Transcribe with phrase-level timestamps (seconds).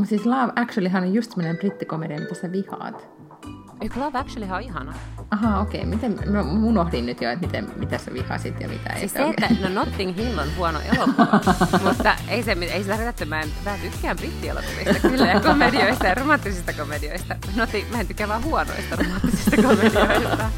[0.00, 3.08] Mutta siis Love Actuallyhan on just semmoinen brittikomedia, mitä sä vihaat.
[3.80, 4.94] Eikö Love Actually on ihana?
[5.30, 5.80] Aha, okei.
[5.80, 5.90] Okay.
[5.90, 9.24] Miten, mä unohdin nyt jo, että miten, mitä sä vihasit ja mitä Siis ei.
[9.24, 11.40] se, että no Notting Hill on huono elokuva,
[11.88, 16.06] mutta ei se, ei se tarkoita, että mä en, mä tykkään brittielokuvista kyllä ja komedioista
[16.06, 17.36] ja romanttisista komedioista.
[17.56, 20.50] Notting, mä en tykkää vaan huonoista romanttisista komedioista.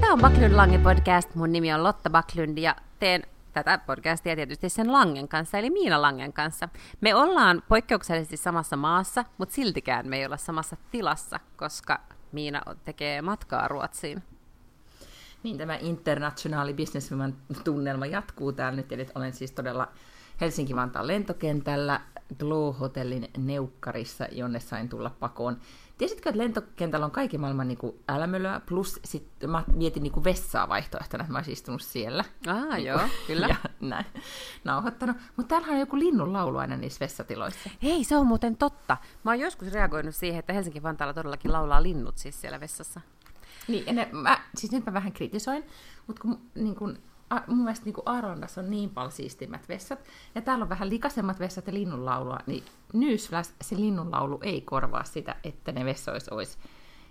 [0.00, 1.34] Tämä on Backlund Lange podcast.
[1.34, 3.22] Mun nimi on Lotta Backlund ja teen
[3.54, 6.68] tätä podcastia tietysti sen Langen kanssa, eli Miina Langen kanssa.
[7.00, 12.00] Me ollaan poikkeuksellisesti samassa maassa, mutta siltikään me ei olla samassa tilassa, koska
[12.32, 14.22] Miina tekee matkaa Ruotsiin.
[15.42, 19.88] Niin, tämä internationaali businesswoman tunnelma jatkuu täällä nyt, eli olen siis todella
[20.40, 22.00] Helsinki-Vantaan lentokentällä
[22.38, 25.56] Glow-hotellin neukkarissa, jonne sain tulla pakoon.
[25.98, 30.24] Tiesitkö, että lentokentällä on kaiken maailman niin kuin älämölöä, plus sit mä mietin niin kuin
[30.24, 32.24] vessaa vaihtoehtona, että mä olisin istunut siellä.
[32.46, 33.46] Ah, niin joo, kyllä.
[33.54, 34.06] Ja näin,
[34.64, 35.16] nauhoittanut.
[35.36, 37.70] Mutta täällähän on joku linnun laulu aina niissä vessatiloissa.
[37.82, 38.96] Hei, se on muuten totta.
[39.24, 43.00] Mä oon joskus reagoinut siihen, että Helsinki-Vantaalla todellakin laulaa linnut siis siellä vessassa.
[43.68, 45.64] Niin, ja ne, mä, siis nyt mä vähän kritisoin,
[46.06, 46.98] mutta kun, niin kun,
[47.30, 49.98] a, mun mielestä niin Arlandassa on niin paljon siistimmät vessat,
[50.34, 55.36] ja täällä on vähän likaisemmat vessat ja linnunlaulua, niin newsflash, se linnunlaulu ei korvaa sitä,
[55.44, 56.58] että ne vessoissa olisi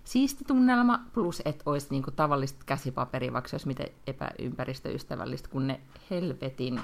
[0.04, 5.68] siisti tunnelma, plus että olisi niin kuin tavallista käsipaperia, vaikka se olisi miten epäympäristöystävällistä, kun
[5.68, 6.82] ne helvetin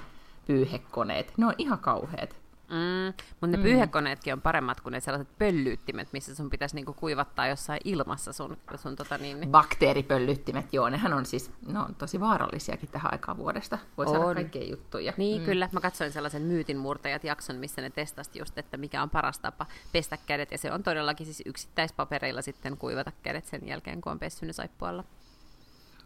[0.48, 2.36] pyyhekoneet, ne on ihan kauheat.
[2.70, 3.64] Mm, mutta ne mm.
[3.64, 8.58] pyyhekoneetkin on paremmat kuin ne sellaiset pöllyyttimet, missä sun pitäisi niinku kuivattaa jossain ilmassa sun,
[8.76, 9.40] sun tota niin...
[9.40, 13.78] niin- Bakteeripöllyttimet, joo, nehän on siis, ne on tosi vaarallisiakin tähän aikaan vuodesta.
[13.98, 14.12] Voi on.
[14.12, 15.14] saada kaikkea juttuja.
[15.18, 15.46] Niin, mm.
[15.46, 15.70] kyllä.
[15.72, 20.18] Mä katsoin sellaisen myytinmurtajat jakson, missä ne testasi just, että mikä on paras tapa pestä
[20.26, 24.48] kädet, ja se on todellakin siis yksittäispapereilla sitten kuivata kädet sen jälkeen, kun on pessyt
[24.48, 25.04] ne saippualla.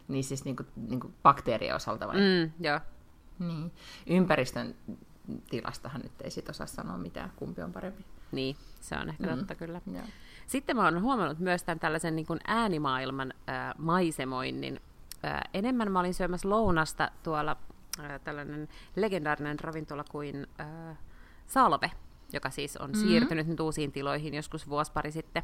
[0.07, 2.15] Niin siis niinku, niinku bakteerien osalta vai?
[2.15, 2.79] Mm, joo.
[3.39, 3.71] Niin.
[4.07, 4.75] Ympäristön
[5.49, 8.05] tilastahan nyt ei sit osaa sanoa mitään, kumpi on parempi.
[8.31, 9.37] Niin, se on ehkä Mm.
[9.37, 9.81] totta kyllä.
[9.93, 10.03] Joo.
[10.47, 14.79] Sitten mä oon huomannut myös tämän tällaisen niin kuin äänimaailman äh, maisemoinnin.
[15.25, 17.57] Äh, enemmän mä olin syömässä lounasta tuolla
[17.99, 20.97] äh, tällainen legendaarinen ravintola kuin äh,
[21.47, 21.91] Salve,
[22.33, 23.07] joka siis on mm-hmm.
[23.07, 25.43] siirtynyt nyt uusiin tiloihin joskus vuosi pari sitten.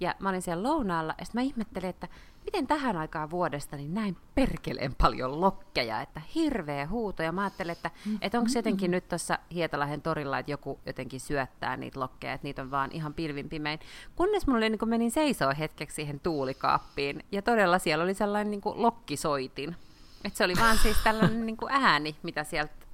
[0.00, 2.08] Ja mä olin siellä lounaalla, ja sitten mä ihmettelin, että
[2.44, 7.22] miten tähän aikaan vuodesta niin näin perkeleen paljon lokkeja, että hirveä huuto.
[7.22, 7.90] Ja mä ajattelin, että,
[8.20, 12.62] että onko jotenkin nyt tuossa Hietalahden torilla, että joku jotenkin syöttää niitä lokkeja, että niitä
[12.62, 13.78] on vaan ihan pilvin pimein.
[14.16, 18.50] Kunnes mulla oli, niin kun menin seisoo hetkeksi siihen tuulikaappiin, ja todella siellä oli sellainen
[18.50, 19.76] niin kuin lokkisoitin.
[20.24, 22.87] Et se oli vaan siis tällainen niin kuin ääni, mitä sieltä.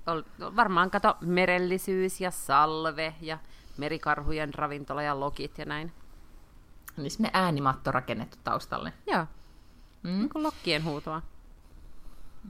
[0.57, 3.39] Varmaan kato merellisyys ja salve ja
[3.77, 5.93] merikarhujen ravintola ja lokit ja näin.
[6.97, 8.93] Niin me äänimatto rakennettu taustalle.
[9.07, 9.27] Joo,
[10.03, 10.11] Mm.
[10.11, 11.23] niin kuin lokkien huutoa.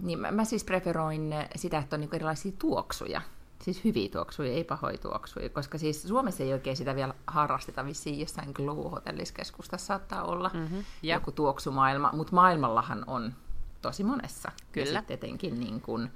[0.03, 3.21] Niin mä, mä siis preferoin sitä, että on niinku erilaisia tuoksuja.
[3.63, 8.21] Siis hyviä tuoksuja, ei pahoja tuoksuja, koska siis Suomessa ei oikein sitä vielä harrasteta, vissiin
[8.21, 11.15] jossain Glow-hotelliskeskustassa saattaa olla Mhm, ja.
[11.17, 13.35] joku tuoksumaailma, mutta maailmallahan on
[13.83, 14.53] tosi monessa.
[14.73, 14.91] Kyllä.
[14.91, 16.11] Ja sitten etenkin niin kuin,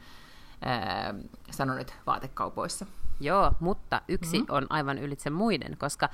[0.65, 1.15] ää,
[1.51, 2.87] sanon nyt vaatekaupoissa.
[3.21, 4.55] Joo, mutta yksi mm-hmm.
[4.55, 6.09] on aivan ylitse muiden, koska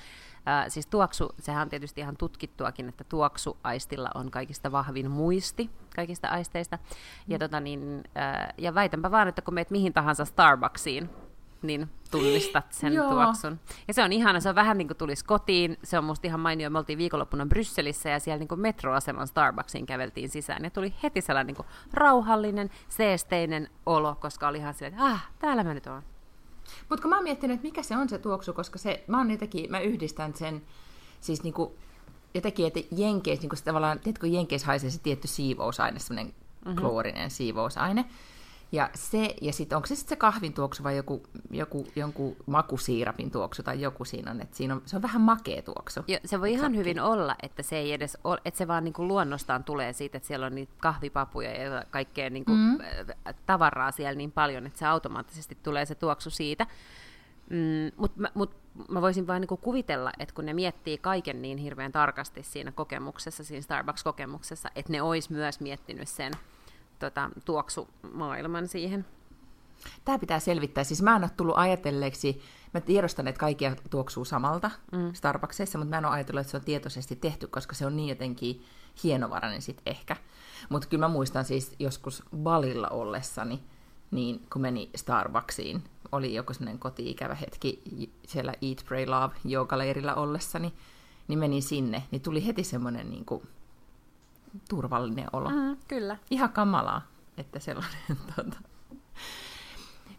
[0.49, 6.29] äh, siis tuoksu, sehän on tietysti ihan tutkittuakin, että tuoksuaistilla on kaikista vahvin muisti kaikista
[6.29, 6.79] aisteista.
[7.29, 11.11] Ja, tota niin, äh, ja väitänpä vaan, että kun meet mihin tahansa Starbucksiin,
[11.65, 13.11] niin tunnistat sen Joo.
[13.11, 13.61] tuoksun.
[13.89, 15.79] Ja se on ihana, se on vähän niin kuin tulisi kotiin.
[15.83, 16.71] Se on musta ihan mainio.
[16.71, 20.65] Me oltiin viikonloppuna Brysselissä ja siellä niin kuin metroaseman Starbucksiin käveltiin sisään.
[20.65, 25.29] Ja tuli heti sellainen niin kuin rauhallinen, seesteinen olo, koska oli ihan silleen, että ah,
[25.39, 26.03] täällä mä nyt oon.
[26.89, 29.31] Mutta kun mä oon miettinyt, että mikä se on se tuoksu, koska se, mä, oon
[29.31, 30.63] jotenkin, mä yhdistän sen
[31.21, 31.77] siis niinku,
[32.35, 34.27] jotenkin, että Jenkeissä, niinku se tavallaan, tiedätkö,
[34.65, 36.81] haisee se tietty siivousaine, semmoinen mm-hmm.
[36.81, 38.05] kloorinen siivousaine.
[38.75, 43.31] Ja se, ja sitten onko se sitten se kahvin tuoksu vai joku, joku, jonkun makusiirapin
[43.31, 46.01] tuoksu tai joku siinä on, että siinä on, se on vähän makea tuoksu.
[46.09, 48.93] Jo, se voi ihan hyvin olla, että se ei edes ole, että se vaan niin
[48.93, 52.79] kuin luonnostaan tulee siitä, että siellä on niitä kahvipapuja ja kaikkea niin kuin mm.
[53.47, 56.67] tavaraa siellä niin paljon, että se automaattisesti tulee se tuoksu siitä.
[57.51, 58.57] Mm, Mutta mä, mut
[58.89, 63.45] mä voisin vaan niin kuvitella, että kun ne miettii kaiken niin hirveän tarkasti siinä kokemuksessa,
[63.45, 66.33] siinä Starbucks-kokemuksessa, että ne olisi myös miettinyt sen
[66.99, 69.07] tota, tuoksumaailman siihen.
[70.05, 70.85] Tämä pitää selvittää.
[70.85, 72.43] Siis mä en ole tullut ajatelleeksi,
[72.75, 75.13] mä tiedostan, että kaikkia tuoksuu samalta mm.
[75.13, 78.09] Starbucksissa, mutta mä en ole ajatellut, että se on tietoisesti tehty, koska se on niin
[78.09, 78.65] jotenkin
[79.05, 80.17] hienovarainen sitten ehkä.
[80.69, 83.63] Mutta kyllä mä muistan siis joskus Balilla ollessani,
[84.11, 85.83] niin kun meni Starbucksiin,
[86.13, 87.83] oli joku sellainen koti-ikävä hetki
[88.27, 90.73] siellä Eat, Pray, Love joogaleirillä ollessani,
[91.29, 93.43] niin menin sinne, niin tuli heti semmoinen niin kuin,
[94.69, 95.51] turvallinen olo.
[95.51, 96.17] Mm, kyllä.
[96.31, 97.03] Ihan kamalaa,
[97.37, 98.01] että sellainen
[98.37, 98.57] tota,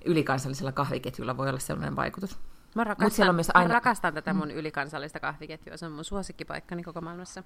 [0.05, 2.37] ylikansallisella kahviketjulla voi olla sellainen vaikutus.
[2.75, 6.05] Mä rakastan, siellä on myös aina- mä rakastan tätä mun ylikansallista kahviketjua, se on mun
[6.05, 7.43] suosikkipaikkani koko maailmassa.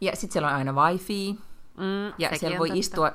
[0.00, 1.38] Ja sitten siellä on aina wifi,
[1.76, 2.78] Mm, ja siellä voi totta.
[2.80, 3.12] istua,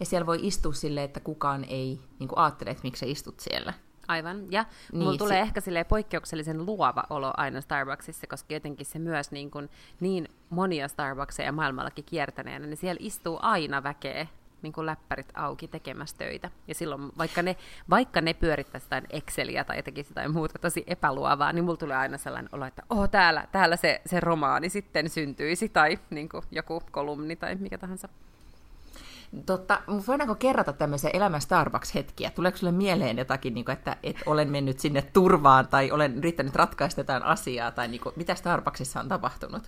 [0.00, 3.72] ja siellä voi istua silleen, että kukaan ei niin ajattele, että miksi sä istut siellä.
[4.08, 8.86] Aivan, ja niin, mulla tulee se- ehkä silleen poikkeuksellisen luova olo aina Starbucksissa, koska jotenkin
[8.86, 9.70] se myös niin, kuin,
[10.00, 14.26] niin monia Starbuckseja maailmallakin kiertäneenä, niin siellä istuu aina väkeä
[14.64, 16.50] niin kuin läppärit auki tekemässä töitä.
[16.68, 17.56] Ja silloin, vaikka ne,
[17.90, 22.18] vaikka ne pyörittäisi jotain Exceliä tai tekisi jotain muuta tosi epäluovaa, niin mulla tulee aina
[22.18, 26.82] sellainen olo, että oh, täällä, täällä se, se romaani sitten syntyisi, tai niin kuin joku
[26.90, 28.08] kolumni tai mikä tahansa.
[29.46, 32.30] Totta, voidaanko kerrata tämmöisiä elämän Starbucks-hetkiä?
[32.34, 36.56] Tuleeko sulle mieleen jotakin, niin kuin, että, että olen mennyt sinne turvaan tai olen yrittänyt
[36.56, 39.62] ratkaista jotain asiaa tai niin kuin, mitä Starbucksissa on tapahtunut?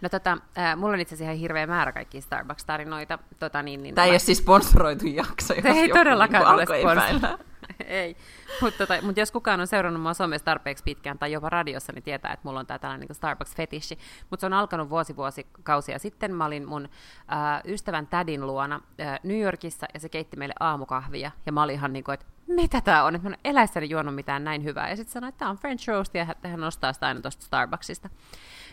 [0.00, 3.18] No tota, äh, mulla on itse asiassa ihan hirveä määrä kaikkia Starbucks-tarinoita.
[3.38, 6.52] Tota, niin, niin, Tämä ei mä- ole siis sponsoroitu jakso, jos ei joku todellakaan niin
[6.54, 6.98] ole alkoi sponsor.
[6.98, 7.38] epäillä.
[8.02, 8.16] ei.
[8.60, 12.02] Mutta tota, mut jos kukaan on seurannut mua somessa tarpeeksi pitkään tai jopa radiossa, niin
[12.02, 13.98] tietää, että mulla on tää tällainen niin Starbucks-fetissi.
[14.30, 16.34] Mutta se on alkanut vuosi vuosikausia sitten.
[16.34, 16.88] Mä olin mun
[17.32, 21.30] äh, ystävän tädin luona äh, New Yorkissa ja se keitti meille aamukahvia.
[21.46, 23.90] Ja mä olin ihan niin kuin, että mitä tää on, että mä en ole eläessäni
[23.90, 24.90] juonut mitään näin hyvää.
[24.90, 28.10] Ja sitten sanoin, että tää on French roast ja hän nostaa sitä aina tuosta Starbucksista.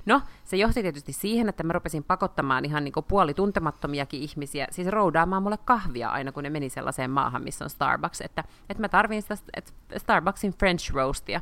[0.07, 4.87] No, se johti tietysti siihen, että mä rupesin pakottamaan ihan niin puoli tuntemattomiakin ihmisiä, siis
[4.87, 8.89] roudaamaan mulle kahvia aina, kun ne meni sellaiseen maahan, missä on Starbucks, että, että mä
[8.89, 9.35] tarvin sitä
[9.97, 11.41] Starbucksin French roastia.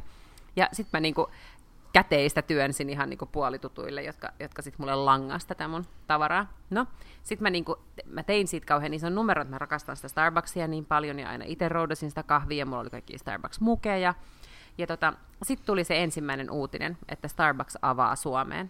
[0.55, 1.15] Ja sitten mä niin
[1.93, 6.47] käteistä työnsin ihan niin puolitutuille, jotka, jotka sitten mulle langas tätä mun tavaraa.
[6.69, 6.85] No,
[7.23, 7.65] sitten mä, niin
[8.05, 11.45] mä tein siitä kauhean ison numeron, että mä rakastan sitä Starbucksia niin paljon, ja aina
[11.47, 14.13] itse roudasin sitä kahvia, ja mulla oli kaikki Starbucks-mukeja.
[14.77, 15.13] Ja tota,
[15.43, 18.69] sitten tuli se ensimmäinen uutinen, että Starbucks avaa Suomeen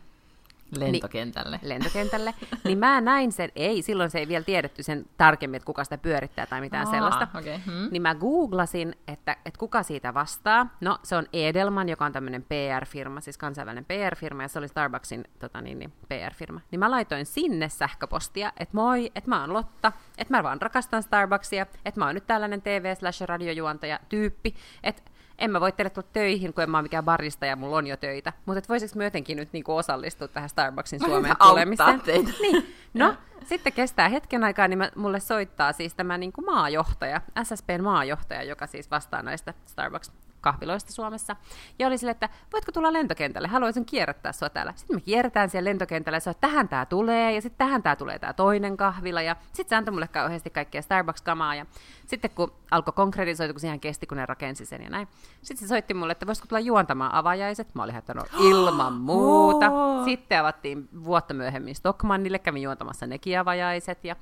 [0.79, 1.59] Lentokentälle.
[1.61, 5.83] lentokentälle, niin mä näin sen, ei, silloin se ei vielä tiedetty sen tarkemmin, että kuka
[5.83, 7.27] sitä pyörittää tai mitään Aa, sellaista.
[7.37, 7.87] okei, hmm.
[7.91, 10.67] Niin mä googlasin, että, että kuka siitä vastaa.
[10.81, 15.25] No, se on Edelman, joka on tämmöinen PR-firma, siis kansainvälinen PR-firma, ja se oli Starbucksin
[15.39, 16.61] tota niin, niin, PR-firma.
[16.71, 21.03] Niin mä laitoin sinne sähköpostia, että moi, että mä oon Lotta, että mä vaan rakastan
[21.03, 25.01] Starbucksia, että mä oon nyt tällainen TV-slash-radiojuontaja tyyppi, että
[25.39, 27.87] en mä voi teille tulla töihin, kun en mä ole mikään barista ja mulla on
[27.87, 28.33] jo töitä.
[28.45, 32.01] Mutta et voisiko mä jotenkin nyt niinku osallistua tähän Starbucksin Suomeen tulemiseen?
[32.01, 32.31] teitä.
[32.41, 33.15] Niin, no,
[33.45, 38.43] sitten kestää hetken aikaa, niin mä, mulle soittaa siis tämä niin kuin maajohtaja, SSPn maajohtaja,
[38.43, 40.11] joka siis vastaa näistä Starbucks
[40.45, 41.35] kahviloista Suomessa.
[41.79, 44.73] Ja oli sille, että voitko tulla lentokentälle, haluaisin kierrättää sua täällä.
[44.75, 47.83] Sitten me kierretään siellä lentokentällä ja se on, että tähän tää tulee, ja sitten tähän
[47.83, 51.65] tää tulee tää toinen kahvila, ja sitten se antoi mulle kauheasti kaikkea Starbucks-kamaa, ja
[52.05, 55.07] sitten kun alkoi konkretisoitua, kun siihen kesti, kun ne rakensi sen ja näin,
[55.41, 57.75] sitten se soitti mulle, että voisiko tulla juontamaan avajaiset.
[57.75, 59.71] Mä olin että no ilman muuta.
[60.05, 64.15] Sitten avattiin vuotta myöhemmin Stockmannille, kävin juontamassa nekin avajaiset, ja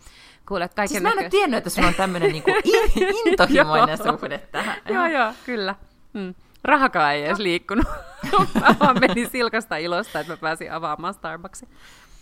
[0.48, 2.52] kuulet kaiken Siis mä en ole tiennyt, että sulla on tämmöinen niinku
[2.96, 4.76] in- intohimoinen suhde tähän.
[4.90, 5.76] Joo, joo, kyllä.
[6.14, 6.36] Mm.
[6.64, 7.86] Rahakaan ei edes liikkunut.
[8.62, 11.70] mä vaan menin silkasta ilosta, että mä pääsin avaamaan Starbucksin.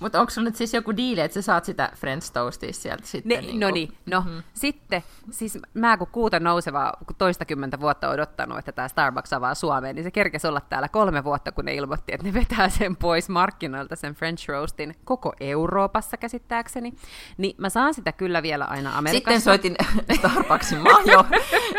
[0.02, 3.30] Mutta onko sulla nyt siis joku diili, että sä saat sitä French toastia sieltä sitten?
[3.30, 4.44] Ne, niinku- No niin, no mm-hmm.
[4.54, 9.96] sitten, siis mä kun kuuta nousevaa kun toistakymmentä vuotta odottanut, että tämä Starbucks avaa Suomeen,
[9.96, 13.30] niin se kerkesi olla täällä kolme vuotta, kun ne ilmoitti, että ne vetää sen pois
[13.30, 16.94] markkinoilta, sen French Roastin, koko Euroopassa käsittääkseni.
[17.38, 19.40] Niin mä saan sitä kyllä vielä aina Amerikassa.
[19.40, 19.76] Sitten soitin
[20.20, 21.26] Starbucksin maajo,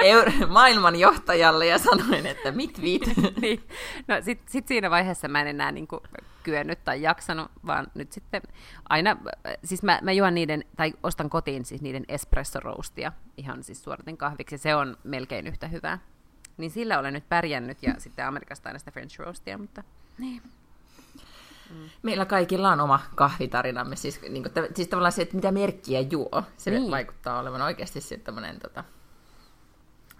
[0.05, 3.02] eur- maailmanjohtajalle ja sanoin, että mit vit.
[3.43, 3.62] niin.
[4.09, 5.88] No sit, sit siinä vaiheessa mä en enää niin
[6.43, 8.43] kyennyt tai jaksanut, vaan nyt sitten
[8.89, 9.17] aina,
[9.65, 14.17] siis mä, mä juon niiden, tai ostan kotiin siis niiden espresso roastia ihan siis suoratin
[14.17, 15.99] kahviksi, se on melkein yhtä hyvää.
[16.57, 19.85] Niin sillä olen nyt pärjännyt, ja sitten Amerikasta aina sitä French roastia, mutta
[20.19, 20.43] niin.
[22.03, 26.43] Meillä kaikilla on oma kahvitarinamme, siis, niin kuin, siis tavallaan se, että mitä merkkiä juo,
[26.57, 26.91] se niin.
[26.91, 28.85] vaikuttaa olevan oikeasti sitten tämmöinen, tota,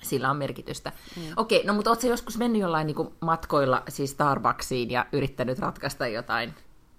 [0.03, 0.93] sillä on merkitystä.
[1.17, 1.23] Mm.
[1.37, 6.55] Okei, no mutta ootko joskus mennyt jollain niin matkoilla siis Starbucksiin ja yrittänyt ratkaista jotain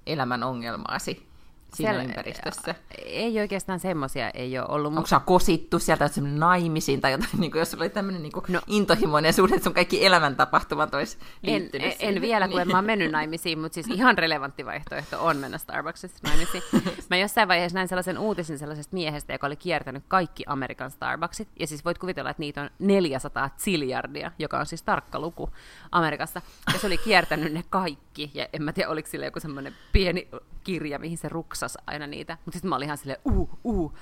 [0.05, 1.33] elämän ongelmaasi
[1.74, 2.75] siinä Siellä- ympäristössä?
[3.06, 4.94] Ei oikeastaan semmoisia ei ole ollut.
[4.98, 8.32] Onko sä kosittu sieltä semmoinen naimisiin tai jotain, niin kuin, jos sulla oli tämmöinen niin
[8.32, 8.62] kuin, No.
[8.68, 12.86] intohimoinen suhde, että sun kaikki elämäntapahtumat olisi En, en, en vielä, kun en mä oon
[12.86, 16.63] mennyt naimisiin, mutta siis ihan relevantti vaihtoehto on mennä Starbucksissa naimisiin.
[17.10, 21.48] Mä jossain vaiheessa näin sellaisen uutisen sellaisesta miehestä, joka oli kiertänyt kaikki Amerikan Starbucksit.
[21.60, 25.50] Ja siis voit kuvitella, että niitä on 400 ziljardia, joka on siis tarkka luku
[25.92, 26.42] Amerikassa.
[26.74, 28.32] Ja se oli kiertänyt ne kaikki.
[28.34, 30.27] Ja en mä tiedä, oliko sillä joku semmoinen pieni
[30.63, 32.38] kirja, mihin se ruksas aina niitä.
[32.46, 33.98] Mutta sitten mä olin ihan silleen, uu, uu,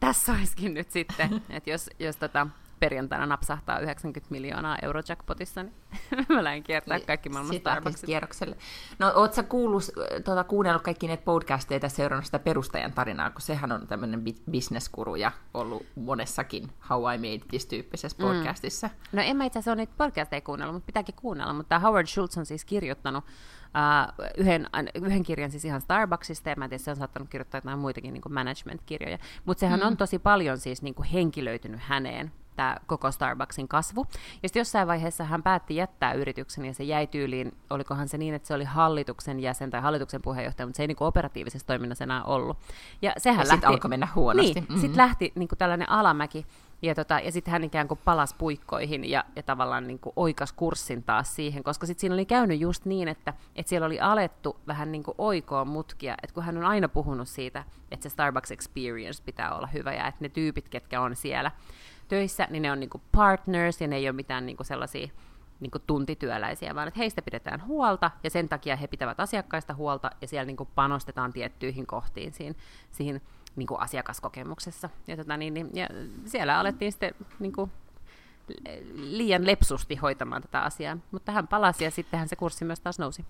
[0.00, 2.46] tässä olisikin nyt sitten, että jos, jos tota,
[2.80, 5.74] perjantaina napsahtaa 90 miljoonaa eurojackpotissa, niin
[6.28, 8.06] mä lähden kiertää kaikki maailman Starbucksit.
[8.06, 8.56] kierrokselle.
[8.98, 9.84] No, oot sä kuullut,
[10.24, 15.16] tuota, kuunnellut kaikki näitä podcasteja ja seurannut sitä perustajan tarinaa, kun sehän on tämmöinen bisneskuru
[15.16, 18.28] ja ollut monessakin How I Made This-tyyppisessä mm.
[18.28, 18.90] podcastissa.
[19.12, 22.38] No en mä itse asiassa ole niitä podcasteja kuunnellut, mutta pitääkin kuunnella, mutta Howard Schultz
[22.38, 23.24] on siis kirjoittanut
[23.76, 27.58] uh, yhden, yhden kirjan siis ihan Starbucksista, ja mä en tiedä, se on saattanut kirjoittaa
[27.58, 29.86] jotain muitakin niin management-kirjoja, mutta sehän mm.
[29.86, 34.06] on tosi paljon siis niin kuin henkilöitynyt häneen, tämä koko Starbucksin kasvu.
[34.42, 38.34] Ja sitten jossain vaiheessa hän päätti jättää yrityksen ja se jäi tyyliin, olikohan se niin,
[38.34, 42.24] että se oli hallituksen jäsen tai hallituksen puheenjohtaja, mutta se ei niin operatiivisessa toiminnassa enää
[42.24, 42.58] ollut.
[43.02, 43.66] Ja sehän ja lähti...
[43.66, 44.54] alkoi mennä huonosti.
[44.54, 44.80] Niin, mm-hmm.
[44.80, 46.46] sitten lähti niin kuin tällainen alamäki.
[46.82, 50.52] Ja, tota, ja sitten hän ikään kuin palasi puikkoihin ja, ja tavallaan niin kuin oikas
[50.52, 54.60] kurssin taas siihen, koska sitten siinä oli käynyt just niin, että, että siellä oli alettu
[54.66, 58.50] vähän niin kuin oikoa mutkia, että kun hän on aina puhunut siitä, että se Starbucks
[58.50, 61.50] experience pitää olla hyvä ja että ne tyypit, ketkä on siellä,
[62.08, 65.08] töissä, niin ne on niinku partners ja ne ei ole mitään niinku sellaisia
[65.60, 70.28] niinku tuntityöläisiä, vaan että heistä pidetään huolta ja sen takia he pitävät asiakkaista huolta ja
[70.28, 72.54] siellä niinku panostetaan tiettyihin kohtiin siinä,
[72.90, 73.20] siihen
[73.56, 74.88] niinku asiakaskokemuksessa.
[75.06, 75.86] Ja, tota, niin, niin, ja
[76.24, 77.70] siellä alettiin sitten niinku,
[78.94, 83.24] liian lepsusti hoitamaan tätä asiaa, mutta hän palasi ja sittenhän se kurssi myös taas nousi.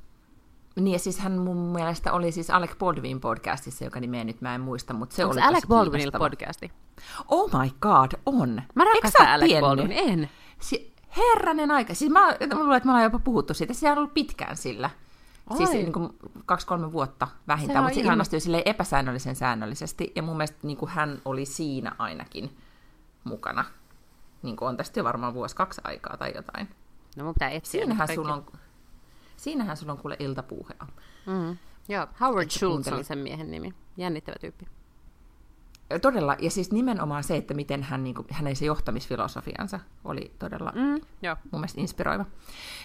[0.77, 4.55] Niin ja siis hän mun mielestä oli siis Alec Baldwin podcastissa, joka nimeä nyt mä
[4.55, 6.73] en muista, mutta se Onko oli Alec Baldwinilla podcasti?
[7.29, 8.63] Oh my god, on.
[8.75, 9.69] Mä rakastan Alec tiennyt?
[9.69, 10.31] Baldwin, en.
[10.61, 11.95] Si- herranen aika.
[11.95, 13.75] Siis mä, mä luulen, että me ollaan jopa puhuttu siitä.
[13.75, 14.91] Se on ollut pitkään sillä.
[15.51, 15.57] Oi.
[15.57, 18.13] Siis niin kuin kaksi-kolme vuotta vähintään, mutta se ihana.
[18.13, 20.13] ilmestyi sille epäsäännöllisen säännöllisesti.
[20.17, 22.57] Ja mun mielestä niin kuin hän oli siinä ainakin
[23.25, 23.65] mukana.
[24.43, 26.69] Niin kuin on tästä jo varmaan vuosi kaksi aikaa tai jotain.
[27.17, 27.81] No mun pitää etsiä.
[27.81, 28.47] Siinähän sulla on,
[29.37, 30.87] siinähän sulla on kuule iltapuhea.
[31.27, 31.57] Mm.
[31.89, 33.75] Joo, Howard Schultz on sen miehen nimi.
[33.97, 34.67] Jännittävä tyyppi.
[36.03, 40.73] Todella, ja siis nimenomaan se, että miten hän, niin kuin, hänen se johtamisfilosofiansa oli todella
[40.75, 41.37] mm, joo.
[41.51, 42.25] mun mielestä inspiroiva.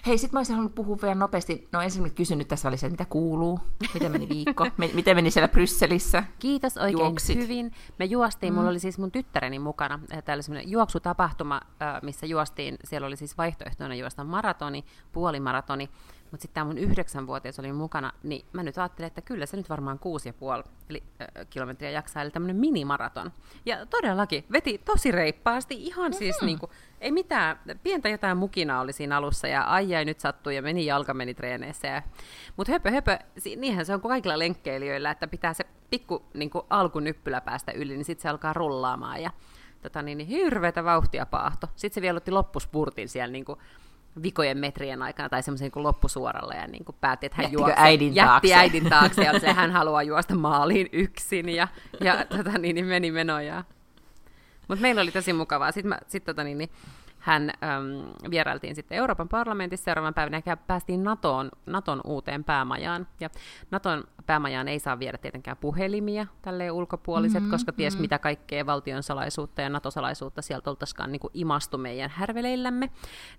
[0.05, 1.67] Hei, sit mä olisin halunnut puhua vielä nopeasti.
[1.72, 3.60] No ensin kysynyt tässä välissä, että mitä kuuluu,
[3.93, 6.24] miten meni viikko, miten meni siellä Brysselissä?
[6.39, 7.38] Kiitos oikein Juoksit.
[7.38, 7.72] hyvin.
[8.00, 8.58] Me juostiin, mm.
[8.58, 11.62] mulla oli siis mun tyttäreni mukana, täällä oli semmoinen juoksutapahtuma,
[12.01, 15.89] missä juostiin, siellä oli siis vaihtoehtoina juosta maratoni, puolimaratoni,
[16.31, 19.69] mutta sitten tämä mun yhdeksänvuotias oli mukana, niin mä nyt ajattelin, että kyllä se nyt
[19.69, 23.31] varmaan kuusi ja puoli eli, äh, kilometriä jaksaa, eli tämmöinen minimaraton.
[23.65, 26.17] Ja todellakin veti tosi reippaasti, ihan mm-hmm.
[26.17, 26.69] siis niinku,
[27.01, 31.13] ei mitään, pientä jotain mukina oli siinä alussa, ja ai nyt sattui, ja meni jalka
[31.13, 31.88] meni treeneissä.
[31.88, 32.01] Ja...
[32.57, 33.19] Mutta höpö, höpö,
[33.57, 38.05] niinhän se on kuin kaikilla lenkkeilijöillä, että pitää se pikku niinku, alkunyppylä päästä yli, niin
[38.05, 39.31] sitten se alkaa rullaamaan, ja
[39.81, 41.67] tota, niin, niin hirveätä vauhtia paahto.
[41.75, 43.57] Sitten se vielä otti loppuspurtin siellä niinku,
[44.24, 48.15] vikojen metrien aikana tai semmoisen niin loppusuoralla ja niin kuin päätti, että hän juoksi, äidin
[48.15, 48.56] jätti taakse.
[48.56, 51.68] äidin taakse ja se, hän haluaa juosta maaliin yksin ja,
[52.01, 53.63] ja tota, niin, niin meni menojaan.
[54.68, 55.72] Mutta meillä oli tosi mukavaa.
[55.72, 56.70] Sitten, mä, sit, tota, niin, niin,
[57.22, 63.08] hän äm, vierailtiin sitten Euroopan parlamentissa seuraavan päivänä ja päästiin NATOon, NATOn uuteen päämajaan.
[63.20, 63.30] Ja
[63.72, 68.01] NATOn päämajaan ei saa viedä tietenkään puhelimia tälle ulkopuoliset, mm-hmm, koska ties mm-hmm.
[68.01, 72.90] mitä kaikkea valtion salaisuutta ja NATO-salaisuutta sieltä oltaisikaan niin kuin imastu meidän härveleillämme.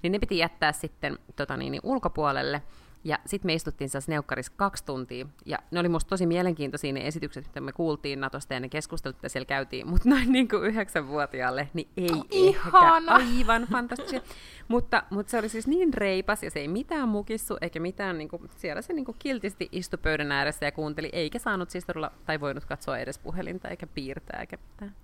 [0.02, 2.62] Niin ne piti jättää sitten tota niin, niin, ulkopuolelle.
[3.04, 7.06] Ja sitten me istuttiin siellä neukkarissa kaksi tuntia, ja ne oli musta tosi mielenkiintoisia ne
[7.06, 10.64] esitykset, mitä me kuultiin Natosta ja ne keskustelut, mitä siellä käytiin, mutta noin niin kuin
[10.64, 14.20] yhdeksänvuotiaalle, niin ei oh, ehkä aivan fantastisia.
[14.68, 18.28] mutta, mutta se oli siis niin reipas, ja se ei mitään mukissu, eikä mitään, niin
[18.28, 22.10] kuin, siellä se niin kuin kiltisti istui pöydän ääressä ja kuunteli, eikä saanut siis todella,
[22.24, 24.94] tai voinut katsoa edes puhelinta, eikä piirtää, eikä mitään.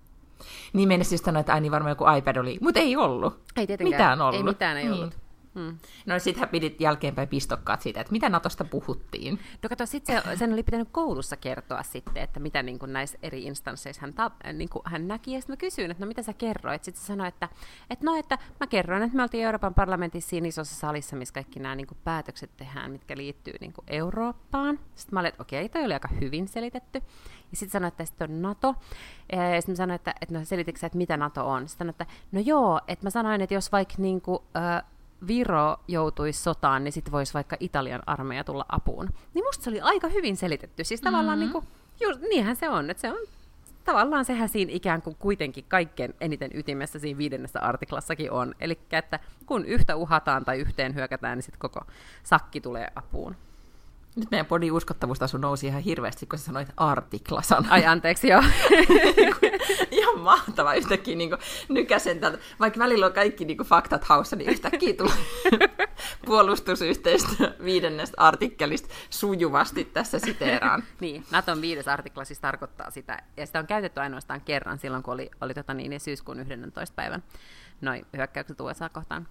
[0.73, 3.41] Niin mennessä siis sanoa, että ai niin varmaan joku iPad oli, mutta ei ollut.
[3.57, 4.01] Ei tietenkään.
[4.01, 4.37] Mitään ollut.
[4.37, 4.95] Ei mitään ei niin.
[4.95, 5.28] ollut.
[5.59, 5.79] Mm.
[6.07, 9.39] No sitten pidit jälkeenpäin pistokkaat siitä, että mitä Natosta puhuttiin.
[9.63, 13.19] No kato, sitten se, sen oli pitänyt koulussa kertoa sitten, että mitä niin kuin näissä
[13.23, 15.33] eri instansseissa hän, ta, niin kuin hän näki.
[15.33, 16.85] Ja sitten mä kysyin, että no mitä sä kerroit?
[16.85, 17.49] Sitten se sanoi, että,
[17.91, 21.61] että no, että mä kerroin, että me oltiin Euroopan parlamentissa siinä isossa salissa, missä kaikki
[21.61, 24.79] nämä niin kuin päätökset tehdään, mitkä liittyy niin kuin Eurooppaan.
[24.95, 27.03] Sitten mä olin, että okei, toi oli aika hyvin selitetty.
[27.51, 28.75] Ja sitten sanoin, että sitten on NATO.
[29.33, 31.69] Ja sitten mä sanoin, että, että no selititkö että mitä NATO on?
[31.69, 34.85] Sitten sanoin, että no joo, että mä sanoin, että jos vaikka niin kuin, äh,
[35.27, 39.09] Viro joutuisi sotaan, niin sitten voisi vaikka Italian armeija tulla apuun.
[39.35, 40.85] Niin musta se oli aika hyvin selitetty.
[40.85, 41.53] Siis tavallaan mm-hmm.
[41.53, 41.67] niin kuin,
[42.01, 43.19] just, niinhän se on, että se on
[43.85, 48.55] tavallaan sehän siinä ikään kuin kuitenkin kaikkein eniten ytimessä siinä viidennessä artiklassakin on.
[48.61, 51.81] Eli että kun yhtä uhataan tai yhteen hyökätään, niin sitten koko
[52.23, 53.37] sakki tulee apuun.
[54.19, 57.69] Nyt meidän podin uskottavuustaso nousi ihan hirveästi, kun sä sanoit artikla-sana.
[57.71, 58.43] Ai anteeksi, joo.
[59.91, 62.39] ihan mahtava yhtäkkiä niin kuin, nykäsen tältä.
[62.61, 65.15] Vaikka välillä on kaikki niin kuin, faktat haussa, niin yhtäkkiä tulee
[66.27, 70.83] puolustusyhteistyö viidennestä artikkelista sujuvasti tässä siteeraan.
[71.01, 75.15] niin, Naton viides artikla siis tarkoittaa sitä, ja sitä on käytetty ainoastaan kerran silloin, kun
[75.15, 76.95] oli, oli tota niin, syyskuun 11.
[76.97, 77.23] päivän
[77.81, 79.29] noin hyökkäykset USA kohtaan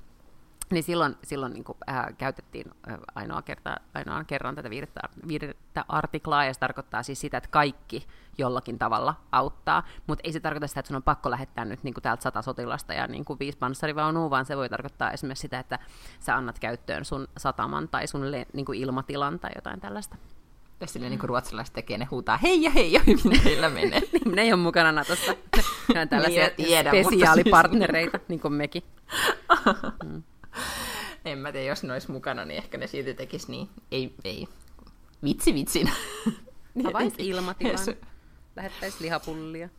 [0.72, 5.86] niin silloin, silloin niin kuin, äh, käytettiin äh, ainoa, kerta, ainoa kerran tätä viidettä, viidettä
[5.88, 8.08] artiklaa, ja se tarkoittaa siis sitä, että kaikki
[8.38, 11.94] jollakin tavalla auttaa, mutta ei se tarkoita sitä, että sun on pakko lähettää nyt niin
[11.94, 15.60] kuin täältä sata sotilasta ja niin kuin viisi panssarivaunua, vaan se voi tarkoittaa esimerkiksi sitä,
[15.60, 15.80] että
[16.20, 20.18] sä annat käyttöön sun sataman tai sun le, niin kuin ilmatilan tai jotain tällaista.
[20.82, 24.02] Ja silleen niin kuin ruotsalaiset tekee, ne huutaa hei ja hei ja hyvin teillä menee.
[24.12, 25.36] niin, ne ei ole mukana Natossa.
[25.94, 28.30] Ne on tällaisia tiedä, spesiaalipartnereita, siis...
[28.30, 28.84] niin kuin mekin.
[30.06, 30.24] mm
[31.26, 33.70] en mä tiedä, jos ne olisi mukana, niin ehkä ne silti tekisi niin.
[33.92, 34.48] Ei, ei.
[35.24, 35.92] Vitsi vitsin.
[36.90, 37.78] Avaisi ilmatilan.
[38.56, 39.70] Lähettäisi lihapullia.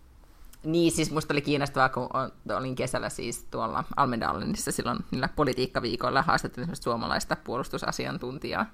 [0.65, 2.09] Niin, siis musta oli kiinnostavaa, kun
[2.57, 8.67] olin kesällä siis tuolla Almedallenissa silloin niillä politiikkaviikoilla haastattelin suomalaista puolustusasiantuntijaa.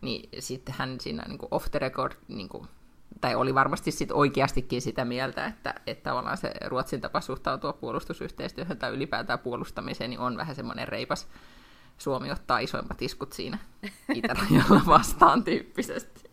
[0.00, 2.68] Niin sitten hän siinä niin off the record, niin kuin,
[3.20, 8.78] tai oli varmasti sit oikeastikin sitä mieltä, että, että tavallaan se Ruotsin tapa suhtautua puolustusyhteistyöhön
[8.78, 11.28] tai ylipäätään puolustamiseen niin on vähän semmoinen reipas
[11.98, 13.58] Suomi ottaa isoimmat iskut siinä
[14.14, 16.30] itärajalla vastaan tyyppisesti.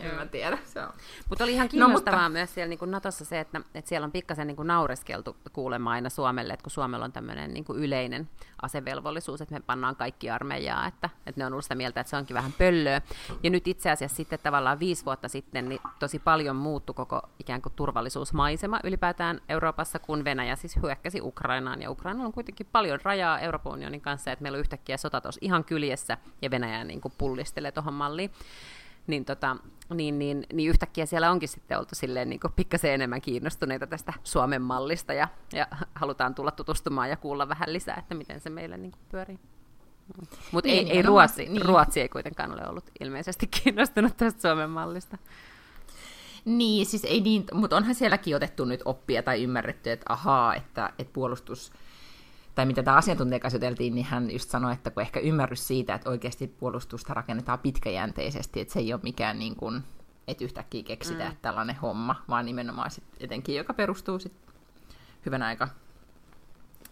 [0.00, 0.58] En mä tiedä.
[0.64, 0.92] Se on.
[1.28, 2.28] Mutta oli ihan kiinnostavaa no, mutta...
[2.28, 5.90] myös siellä niin kuin Natossa se, että, että siellä on pikkasen niin kuin naureskeltu kuulemma
[5.90, 8.28] aina Suomelle, että kun Suomella on tämmöinen niin kuin yleinen
[8.62, 12.16] asevelvollisuus, että me pannaan kaikki armeijaa, että, että ne on ollut sitä mieltä, että se
[12.16, 13.02] onkin vähän pöllöä.
[13.42, 17.62] Ja nyt itse asiassa sitten tavallaan viisi vuotta sitten niin tosi paljon muuttui koko ikään
[17.62, 21.82] kuin turvallisuusmaisema ylipäätään Euroopassa, kun Venäjä siis hyökkäsi Ukrainaan.
[21.82, 25.38] Ja Ukraina on kuitenkin paljon rajaa Euroopan unionin kanssa, että meillä on yhtäkkiä sota tuossa
[25.42, 28.30] ihan kyljessä ja Venäjä niin kuin pullistelee tuohon malliin
[29.06, 29.56] niin, tota,
[29.94, 34.62] niin, niin, niin yhtäkkiä siellä onkin sitten oltu silleen niin pikkasen enemmän kiinnostuneita tästä Suomen
[34.62, 38.92] mallista ja, ja halutaan tulla tutustumaan ja kuulla vähän lisää, että miten se meillä niin
[39.10, 39.38] pyörii.
[40.52, 41.62] Mutta niin, ei, ei Ruotsi, niin.
[41.62, 45.18] Ruotsi ei kuitenkaan ole ollut ilmeisesti kiinnostunut tästä Suomen mallista.
[46.44, 50.92] Niin, siis ei niin, mutta onhan sielläkin otettu nyt oppia tai ymmärretty, että ahaa, että,
[50.98, 51.72] että puolustus
[52.54, 55.94] tai mitä tämä asiantuntija kanssa juteltiin, niin hän just sanoi, että kun ehkä ymmärrys siitä,
[55.94, 59.82] että oikeasti puolustusta rakennetaan pitkäjänteisesti, että se ei ole mikään niin kuin,
[60.28, 61.38] että yhtäkkiä keksitään mm.
[61.42, 64.32] tällainen homma, vaan nimenomaan sit etenkin, joka perustuu sit
[65.26, 65.68] hyvän aika,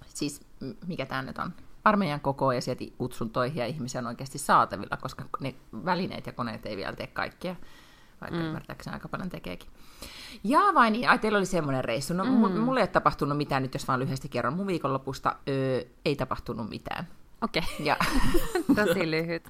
[0.09, 0.41] siis
[0.87, 5.25] mikä tämä nyt on, armeijan koko ja sieltä kutsuntoihin ja ihmisiä on oikeasti saatavilla, koska
[5.41, 7.57] ne välineet ja koneet ei vielä tee kaikkea,
[8.23, 8.45] vaikka mm.
[8.45, 9.69] ymmärtääkseni aika paljon tekeekin.
[10.45, 12.15] Jaa vai niin, ai teillä oli semmoinen reissu.
[12.15, 12.61] No, mm.
[12.61, 14.55] mulle ei ole tapahtunut mitään nyt, jos vaan lyhyesti kerron.
[14.55, 17.07] Mun viikonlopusta öö, ei tapahtunut mitään.
[17.43, 17.63] Okei.
[17.63, 17.87] Okay.
[17.87, 17.97] Ja...
[18.87, 19.45] Tosi lyhyt.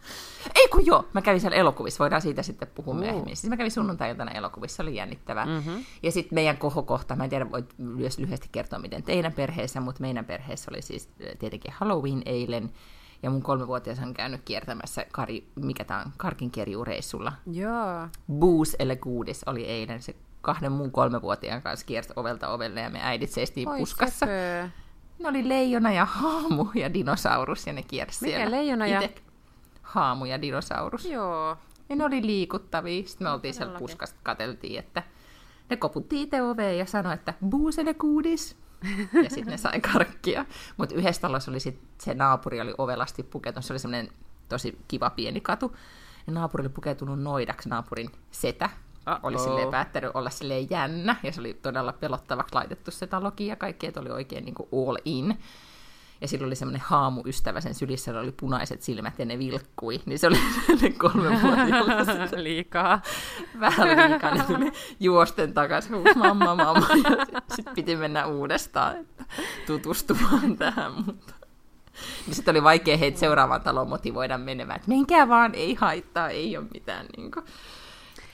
[0.54, 3.00] Ei kun joo, mä kävin siellä elokuvissa, voidaan siitä sitten puhua uh.
[3.00, 3.36] myöhemmin.
[3.36, 5.46] Siis mä kävin sunnuntai-iltana elokuvissa, oli jännittävää.
[5.46, 5.84] Mm-hmm.
[6.02, 7.74] Ja sitten meidän kohokohta, mä en tiedä, voit
[8.18, 11.08] lyhyesti kertoa miten teidän perheessä, mutta meidän perheessä oli siis
[11.38, 12.70] tietenkin Halloween eilen.
[13.22, 17.32] Ja mun kolmevuotias on käynyt kiertämässä, kari, mikä tää on, karkinkerjuureissulla.
[17.52, 18.08] Joo.
[18.32, 23.00] Boos ele kuudis oli eilen se kahden muun kolmevuotiaan kanssa kiersi ovelta ovelle ja me
[23.02, 24.26] äidit seistiin Oi puskassa.
[24.26, 24.68] Sepö.
[25.18, 28.56] Ne oli leijona ja haamu ja dinosaurus ja ne kiersi Mikä siellä.
[28.56, 29.00] leijona ja...
[29.00, 29.14] Ite...
[29.82, 31.04] Haamu ja dinosaurus.
[31.04, 31.56] Joo.
[31.88, 33.02] Ja ne oli liikuttavia.
[33.06, 35.02] Sitten me oltiin siellä puskasta, katseltiin, että
[35.70, 38.56] ne koputti itse oveen ja sanoi, että buusele kuudis.
[39.24, 40.44] Ja sitten ne sai karkkia.
[40.76, 43.64] Mutta yhdessä talossa oli sit, se naapuri oli ovelasti pukeutunut.
[43.64, 44.12] Se oli semmoinen
[44.48, 45.76] tosi kiva pieni katu.
[46.26, 48.68] Ja naapuri oli pukeutunut noidaksi, naapurin setä.
[49.08, 49.20] Uh-oh.
[49.22, 53.56] oli silleen päättänyt olla silleen jännä, ja se oli todella pelottavaksi laitettu se talokin, ja
[53.56, 55.38] kaikki, että oli oikein niin kuin all in.
[56.22, 60.00] Ja sillä oli semmoinen haamuystävä, sen sylissä oli punaiset silmät ja ne vilkkui.
[60.06, 60.38] Niin se oli
[60.98, 63.02] kolme vuotta Liikaa.
[63.60, 64.34] Vähän liikaa.
[64.34, 66.86] Ne tuli juosten takaisin, mamma, mamma.
[66.90, 69.24] Ja sitten sit piti mennä uudestaan että
[69.66, 70.92] tutustumaan tähän.
[70.92, 71.34] Mutta...
[72.26, 74.76] Niin sitten oli vaikea heitä seuraavaan taloon motivoida menemään.
[74.76, 77.06] Että menkää vaan, ei haittaa, ei ole mitään.
[77.16, 77.44] Niin kuin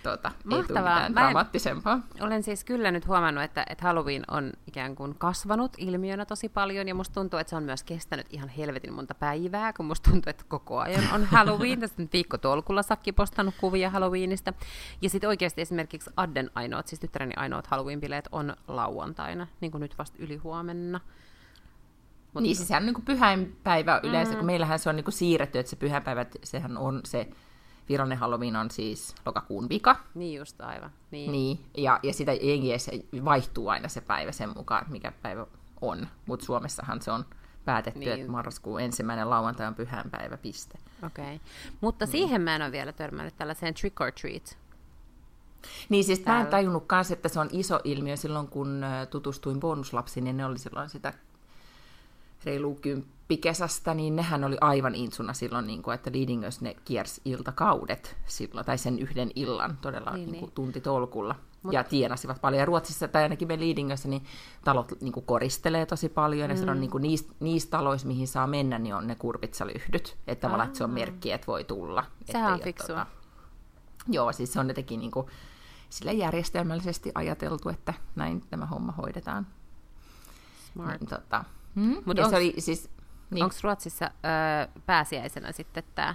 [0.02, 2.00] tuota, ei tule mitään dramaattisempaa.
[2.20, 6.88] Olen siis kyllä nyt huomannut, että, että Halloween on ikään kuin kasvanut ilmiönä tosi paljon,
[6.88, 10.30] ja musta tuntuu, että se on myös kestänyt ihan helvetin monta päivää, kun musta tuntuu,
[10.30, 11.80] että koko ajan on Halloween.
[11.80, 14.52] Tästä nyt viikko tolkulla Sakki postannut kuvia Halloweenista.
[15.02, 19.98] Ja sitten oikeasti esimerkiksi Adden ainoat, siis tyttäreni ainoat Halloween-bileet on lauantaina, niin kuin nyt
[19.98, 21.00] vasta yli huomenna.
[22.26, 22.40] Mutta...
[22.40, 24.36] Niin, siis sehän on niin pyhäinpäivä yleensä, mm.
[24.36, 27.28] kun meillähän se on niin siirretty, että se pyhäinpäivä, sehän on se
[27.88, 29.96] virallinen Halloween on siis lokakuun vika.
[30.14, 30.90] Niin just, aivan.
[31.10, 31.32] Niin.
[31.32, 32.92] niin ja, ja sitä jengiessä
[33.24, 35.46] vaihtuu aina se päivä sen mukaan, mikä päivä
[35.80, 36.08] on.
[36.26, 37.24] Mutta Suomessahan se on
[37.64, 38.10] päätetty, Niin.
[38.10, 38.20] niin.
[38.20, 40.78] että marraskuun ensimmäinen lauantai on pyhänpäivä, piste.
[41.06, 41.24] Okei.
[41.24, 41.38] Okay.
[41.80, 42.10] Mutta mm.
[42.10, 44.58] siihen mä en ole vielä törmännyt tällaiseen trick or treat.
[45.88, 46.50] Niin siis mä en Täällä.
[46.50, 50.90] tajunnut kans, että se on iso ilmiö silloin, kun tutustuin bonuslapsiin, niin ne oli silloin
[50.90, 51.12] sitä
[52.44, 58.16] reilu kymppikesästä, niin nehän oli aivan insuna silloin, niin kuin, että Leadingös ne kiersi iltakaudet
[58.26, 60.52] silloin, tai sen yhden illan todella Niin, niin, niin niin.
[60.52, 61.34] tuntitolkulla.
[61.62, 61.72] Mut-.
[61.72, 62.60] Ja tienasivat paljon.
[62.60, 64.24] Ja Ruotsissa, tai ainakin me Leadingössä, niin
[64.64, 66.50] talot niin kuin koristelee tosi paljon.
[66.50, 66.68] Ja mm.
[66.68, 70.16] on niin kuin niistä, niistä taloista, mihin saa mennä, niin on ne kurpitsalyhdyt.
[70.26, 72.04] Että tavallaan, että se on merkki, että voi tulla.
[72.24, 73.06] Sehän on fiksua.
[74.08, 75.26] Joo, siis se on jotenkin niin kuin,
[75.90, 79.46] sillä järjestelmällisesti ajateltu, että näin tämä homma hoidetaan.
[80.72, 81.00] Smart.
[81.00, 81.44] Niin, tota,
[81.80, 82.02] mm?
[82.06, 82.84] Mut ja onks- se oli siis...
[82.84, 82.98] Niin.
[83.30, 86.14] Niin, Onko Ruotsissa ö, pääsiäisenä sitten tämä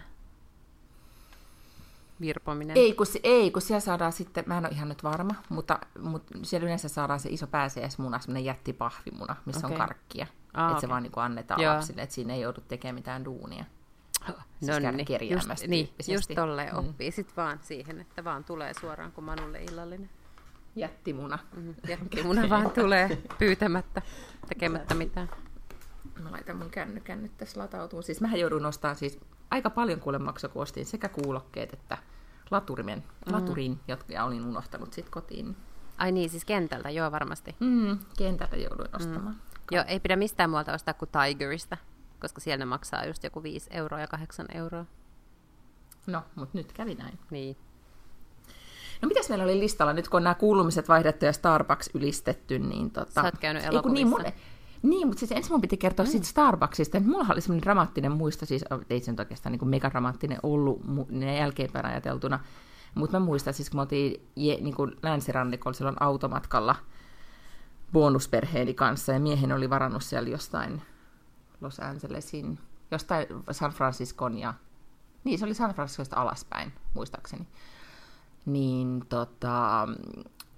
[2.22, 2.78] virpominen?
[2.78, 5.80] ei, kun, se- ei, kun siellä saadaan sitten, mä en ole ihan nyt varma, mutta,
[6.02, 9.76] mutta siellä yleensä saadaan se iso pääsiäismuna, semmoinen jättipahvimuna, missä Okei.
[9.76, 10.28] on karkkia.
[10.54, 10.90] Aa, että se okei.
[10.90, 11.74] vaan niin kuin annetaan Joo.
[11.74, 13.66] lapsille, että siinä ei joudu tekemään mitään duunia.
[14.28, 16.80] No siis käydä just, kerjäämässä niin, just tolleen Mm.
[16.80, 20.10] oppii sit vaan siihen, että vaan tulee suoraan kuin Manulle illallinen.
[20.76, 21.40] Jättimuna.
[21.56, 21.76] Mm.
[21.88, 24.02] Ja muna vaan tulee pyytämättä,
[24.48, 25.30] tekemättä mitään.
[26.24, 28.04] Mä laitan mun kännykän nyt tässä latautuun.
[28.04, 29.20] Siis mähän joudun ostamaan siis
[29.52, 30.20] aika paljon kuule
[30.56, 31.98] ostin sekä kuulokkeet että
[32.52, 33.34] laturimen, mm.
[33.34, 35.56] laturin, jotka olin unohtanut sitten kotiin.
[35.98, 37.56] Ai niin, siis kentältä, joo varmasti.
[37.60, 39.36] Mm, kentältä jouduin ostamaan.
[39.36, 39.42] Mm.
[39.72, 41.78] Joo, ei pidä mistään muualta ostaa kuin Tigerista,
[42.20, 44.86] koska siellä ne maksaa just joku 5 euroa ja 8 euroa.
[46.08, 47.20] No, mutta nyt kävi näin.
[47.32, 47.58] Niin.
[49.02, 52.92] No mitäs meillä oli listalla nyt, kun on nämä kuulumiset vaihdettu ja Starbucks ylistetty, niin
[52.92, 53.12] tota...
[53.12, 54.08] Sä oot käynyt Ei, niin, elokuvissa.
[54.08, 54.26] mun,
[54.84, 56.12] niin, mutta siis ensin mun piti kertoa mm.
[56.12, 57.00] siitä Starbucksista.
[57.00, 61.38] Mulla oli semmoinen dramaattinen muisto, siis ei se nyt oikeastaan niin megadramaattinen ollut mu- ne
[61.38, 62.40] jälkeenpäin ajateltuna,
[62.96, 66.76] mutta mä muistan siis, kun me oltiin je, niin kuin länsirannikolla silloin automatkalla
[67.94, 70.82] bonusperheeni kanssa, ja miehen oli varannut siellä jostain
[71.62, 72.60] Los Angelesin,
[72.92, 74.54] jostain San Franciscon ja...
[75.24, 77.48] Niin, se oli San Franciscosta alaspäin, muistaakseni
[78.46, 79.88] niin tota,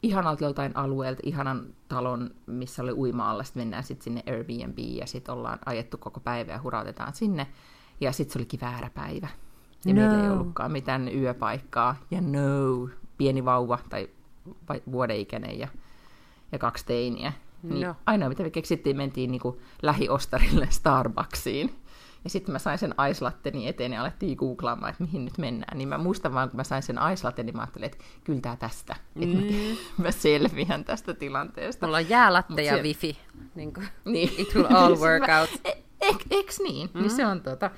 [0.06, 5.34] ihanalta joltain alueelta, ihanan talon, missä oli uima-alla, sitten mennään sitten sinne Airbnbiin ja sitten
[5.36, 7.48] ollaan ajettu koko päivä ja hurautetaan sinne.
[8.02, 9.28] Ja sitten se olikin väärä päivä.
[9.86, 10.02] Ja no.
[10.02, 10.34] meillä ei No.
[10.34, 11.96] ollutkaan mitään yöpaikkaa.
[12.12, 14.10] Ja no, pieni vauva tai
[14.91, 15.68] vuodeikäinen ja,
[16.52, 17.34] ja kaksi teiniä.
[17.63, 17.96] Niin No.
[18.06, 21.76] Ainoa mitä me keksittiin, mentiin niinku lähiostarille Starbucksiin.
[22.25, 25.77] Ja sitten mä sain sen aislatteni eteen ja alettiin googlaamaan, että mihin nyt mennään.
[25.77, 28.55] Niin mä muistan vaan, kun mä sain sen aislatten, niin mä ajattelin, että kyllä tää
[28.55, 28.95] tästä.
[29.15, 29.21] Mm.
[29.23, 29.53] Että
[29.97, 31.85] mä, mä selviän tästä tilanteesta.
[31.85, 33.17] Mulla on jäälatte ja siellä- wifi.
[33.55, 34.29] Niin kuin, Niin.
[34.38, 35.49] It will all work out.
[35.65, 36.89] E- ek, eks niin?
[36.93, 37.01] Mm.
[37.01, 37.71] niin se on, tota,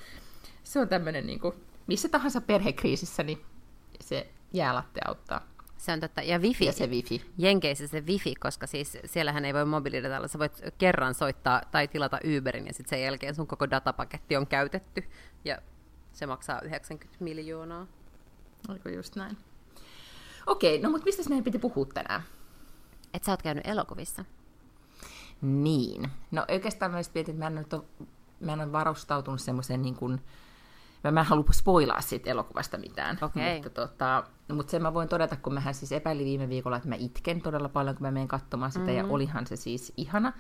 [0.64, 1.54] se on tämmöinen niin kuin,
[1.88, 3.42] missä tahansa perhekriisissä, niin
[4.02, 5.42] se jäälatte auttaa.
[5.78, 6.22] Se on totta.
[6.22, 6.66] Ja wifi.
[6.66, 7.26] Ja se wifi.
[7.38, 12.20] Jenkeissä se wifi, koska siis siellähän ei voi mobiilidatalla, sä voit kerran soittaa tai tilata
[12.38, 15.04] Uberin ja sitten sen jälkeen sun koko datapaketti on käytetty
[15.46, 15.58] ja
[16.14, 17.88] se maksaa 90 miljoonaa.
[18.70, 19.38] Oliko just näin?
[20.48, 22.22] Okei, no mutta mistä meidän piti puhua tänään?
[23.14, 24.26] Et sä oot käynyt elokuvissa.
[25.42, 26.10] Niin.
[26.32, 27.84] No oikeastaan mä mietin, että mä en, nyt ole,
[28.40, 30.22] mä en ole varustautunut semmoiseen niin kuin,
[31.08, 33.18] mä, mä en halua spoilaa siitä elokuvasta mitään.
[33.22, 33.54] Okei.
[33.54, 36.96] Mutta, tota, mutta sen mä voin todeta, kun mähän siis epäilin viime viikolla, että mä
[36.96, 38.98] itken todella paljon, kun mä menen katsomaan sitä, mm-hmm.
[38.98, 40.34] ja olihan se siis ihana.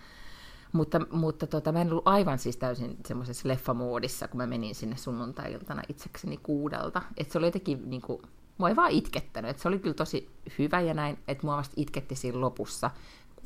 [0.71, 4.97] Mutta, mutta tota, mä en ollut aivan siis täysin semmoisessa leffamoodissa, kun mä menin sinne
[4.97, 7.01] sunnuntai-iltana itsekseni kuudelta.
[7.17, 8.21] Että se oli jotenkin niin kuin,
[8.57, 9.51] mua ei vaan itkettänyt.
[9.51, 12.91] Et se oli kyllä tosi hyvä ja näin, että mua vasta itketti siinä lopussa,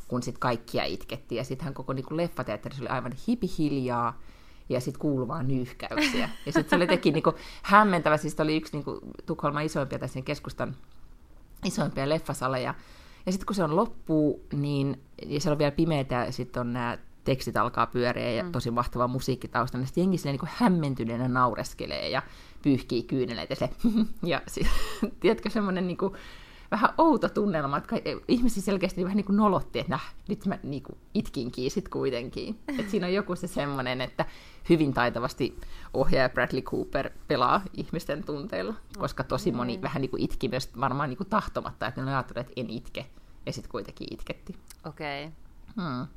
[0.07, 1.37] kun sitten kaikkia itkettiin.
[1.37, 4.19] Ja sittenhän koko niin kuin leffateatterissa oli aivan hipihiljaa
[4.69, 6.29] ja sitten kuului vaan nyyhkäyksiä.
[6.45, 9.99] Ja sitten se oli jotenkin niin kuin hämmentävä, siis oli yksi niin kuin Tukholman isoimpia
[9.99, 10.75] tässä sen keskustan
[11.65, 12.73] isoimpia leffasaleja.
[13.25, 16.73] Ja sitten kun se on loppu, niin ja siellä on vielä pimeätä ja sitten on
[16.73, 18.51] nämä tekstit alkaa pyöriä ja Mm.
[18.51, 22.21] tosi mahtava musiikki taustalla, niin sitten jengi silleen niin hämmentyneenä naureskelee ja
[22.61, 23.53] pyyhkii kyyneleitä.
[23.53, 23.69] Ja, se,
[24.23, 24.67] ja sit,
[25.19, 26.13] tiedätkö, semmoinen niin kuin,
[26.71, 27.95] vähän outo tunnelma, että
[28.27, 32.59] ihmisiä selkeästi vähän niin kuin nolotti, että nah, nyt mä niin kuin itkinkin sit kuitenkin.
[32.79, 34.25] Et siinä on joku se semmoinen, että
[34.69, 35.57] hyvin taitavasti
[35.93, 41.09] ohjaaja Bradley Cooper pelaa ihmisten tunteilla, koska tosi moni vähän niin kuin itki myös varmaan
[41.09, 43.05] niin kuin tahtomatta, että ne ajattelee, että en itke,
[43.45, 44.55] ja sitten kuitenkin itketti.
[44.85, 45.25] Okei.
[45.25, 45.35] Okay.
[45.75, 46.07] Hmm.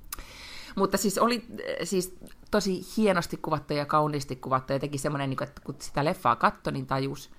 [0.76, 1.46] Mutta siis oli
[1.84, 2.16] siis
[2.50, 6.36] tosi hienosti kuvattu ja kauniisti kuvattu, ja teki semmoinen, niin kuin, että kun sitä leffaa
[6.36, 7.30] katsoi, niin tajus,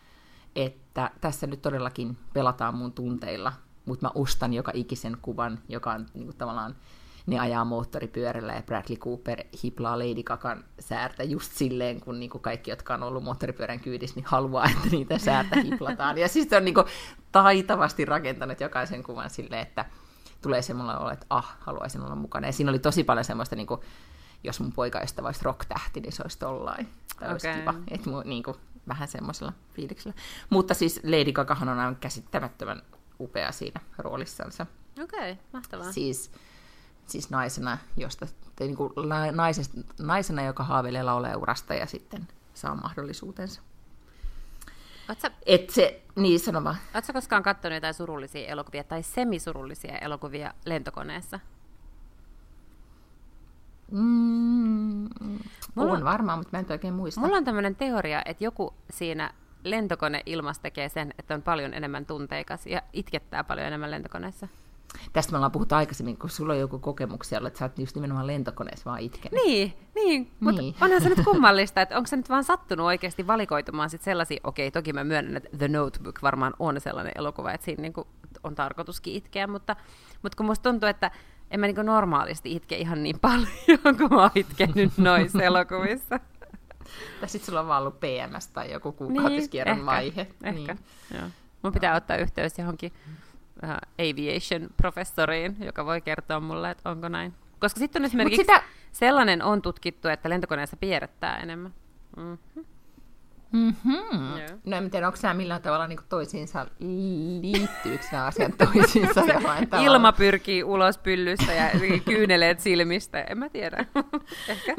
[0.56, 3.54] että tässä nyt todellakin pelataan mun tunteilla,
[3.86, 6.76] mutta mä ostan joka ikisen kuvan, joka on niin kuin, tavallaan
[7.26, 12.42] ne ajaa moottoripyörällä ja Bradley Cooper hiplaa Lady Gagan säärtä just silleen, kun niin kuin
[12.42, 16.18] kaikki, jotka on ollut moottoripyörän kyydissä, niin haluaa, että niitä säärtä hiplataan.
[16.18, 16.88] Ja siis se on niin kuin
[17.32, 19.86] taitavasti rakentanut jokaisen kuvan silleen, että
[20.42, 22.48] tulee semmoinen olo, että ah, haluaisin olla mukana.
[22.48, 23.82] Ja siinä oli tosi paljon semmoista niin kuin,
[24.44, 26.90] jos mun poikaystävä olisi rock-tähti, niin se olisi tollain.
[27.20, 27.60] Tämä olisi Okei.
[27.60, 27.74] kiva.
[27.88, 28.58] Et mu, niin kuin,
[28.88, 30.18] vähän semmoisella fiiliksellä.
[30.50, 32.82] Mutta siis Lady Gagahan on aivan käsittämättömän
[33.20, 34.66] upea siinä roolissansa.
[35.04, 35.92] Okei, okay, mahtavaa.
[35.92, 36.32] Siis,
[37.06, 38.94] siis naisena, josta, tai niin kuin
[39.32, 43.62] naisesta, naisena, joka haaveilee laulajaurasta ja sitten saa mahdollisuutensa.
[45.10, 46.78] Oletko Et se, niin sano vaan.
[46.94, 51.40] Oletko koskaan katsonut jotain surullisia elokuvia tai semisurullisia elokuvia lentokoneessa?
[53.92, 55.10] Mm,
[55.76, 57.22] Mulla on varmaan, mutta mä en oikein muista.
[57.22, 62.68] Mulla on tämmöinen teoria, että joku siinä lentokoneilmassa tekee sen, että on paljon enemmän tunteikas
[62.68, 64.48] ja itkettää paljon enemmän lentokoneessa.
[65.14, 68.28] Tästä me ollaan puhuttu aikaisemmin, kun sulla on joku kokemuksia, että sä oot just nimenomaan
[68.28, 69.44] lentokoneessa vaan itkenyt.
[69.46, 70.32] Niin, niin.
[70.40, 70.76] mutta Niin.
[70.82, 74.72] onhan se nyt kummallista, että onko se nyt vaan sattunut oikeasti valikoitumaan sit sellaisia, okei,
[74.72, 78.08] toki mä myönnän, että The Notebook varmaan on sellainen elokuva, että siinä niinku
[78.44, 79.76] on tarkoituskin itkeä, mutta,
[80.22, 81.12] mutta kun musta tuntuu, että
[81.52, 83.48] en mä niinku normaalisti itke ihan niin paljon,
[83.98, 86.20] kuin mä oon itkenyt noissa elokuvissa.
[87.20, 90.22] Tai sitten sulla on vaan ollut PMS tai joku kuukautiskierron ehkä, vaihe.
[90.22, 90.80] Ehkä, Niin.
[91.14, 91.28] joo.
[91.62, 92.92] Mun pitää ottaa yhteys johonkin
[93.64, 97.34] uh, aviation-professoriin, joka voi kertoa mulle, että onko näin.
[97.60, 101.74] Koska sitten on Mut esimerkiksi sitä, sellainen on tutkittu, että lentokoneessa pierrettää enemmän.
[102.18, 102.38] Mm.
[103.56, 104.38] Mm-hmm.
[104.40, 104.58] Joo.
[104.66, 106.68] No en tiedä, onko nämä millään tavalla niin toisiinsa,
[107.42, 109.92] liittyykö nämä asiat toisiinsa jollain tavalla?
[109.92, 111.70] Ilma pyrkii ulos pyllystä ja
[112.06, 113.22] kyyneleet silmistä.
[113.22, 113.86] En mä tiedä.
[114.48, 114.76] Ehkä.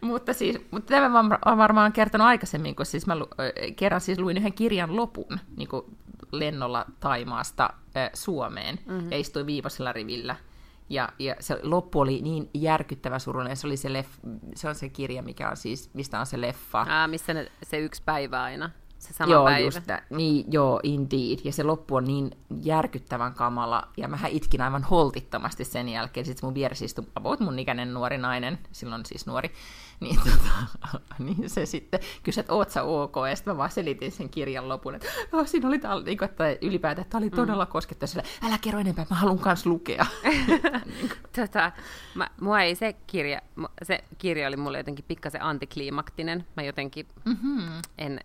[0.00, 3.28] mutta, siis, mutta tämä mä olen varmaan kertonut aikaisemmin, kun siis mä lu,
[3.76, 5.68] kerran siis luin yhden kirjan lopun niin
[6.32, 9.12] lennolla Taimaasta ö, Suomeen mm-hmm.
[9.12, 10.36] ja istuin viivaisella rivillä.
[10.88, 13.56] Ja, ja se loppu oli niin järkyttävä surullinen.
[13.56, 14.10] Se, oli se, leff,
[14.54, 16.86] se on se kirja, mikä on siis, mistä on se leffa.
[16.88, 18.70] Aa, missä ne, se yksi päivä aina.
[18.98, 19.58] Se sama joo, päivä.
[19.58, 19.80] just.
[20.10, 21.38] Niin, joo, indeed.
[21.44, 22.30] Ja se loppu on niin
[22.62, 26.26] järkyttävän kamala, ja mä itkin aivan holtittomasti sen jälkeen.
[26.26, 29.50] Sitten mun vieressä istui about mun ikäinen nuori nainen, silloin siis nuori,
[30.00, 34.12] niin, tota, niin se sitten kysyi, että oot sä ok, ja sitten mä vaan selitin
[34.12, 37.30] sen kirjan lopun, että oh, siinä oli tää, niin kuin, että ylipäätään, että tämä oli
[37.30, 40.06] todella koskettava, sillä, älä kerro enempää, mä haluan kans lukea.
[41.36, 41.72] Tota,
[42.14, 43.40] mä, mua ei se kirja,
[43.82, 46.46] se kirja oli mulle jotenkin pikkasen antikliimaktinen.
[46.56, 47.82] Mä jotenkin mm-hmm.
[47.98, 48.20] en,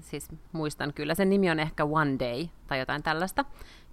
[0.00, 1.14] siis muistan kyllä.
[1.14, 3.44] Sen nimi on ehkä One Day tai jotain tällaista.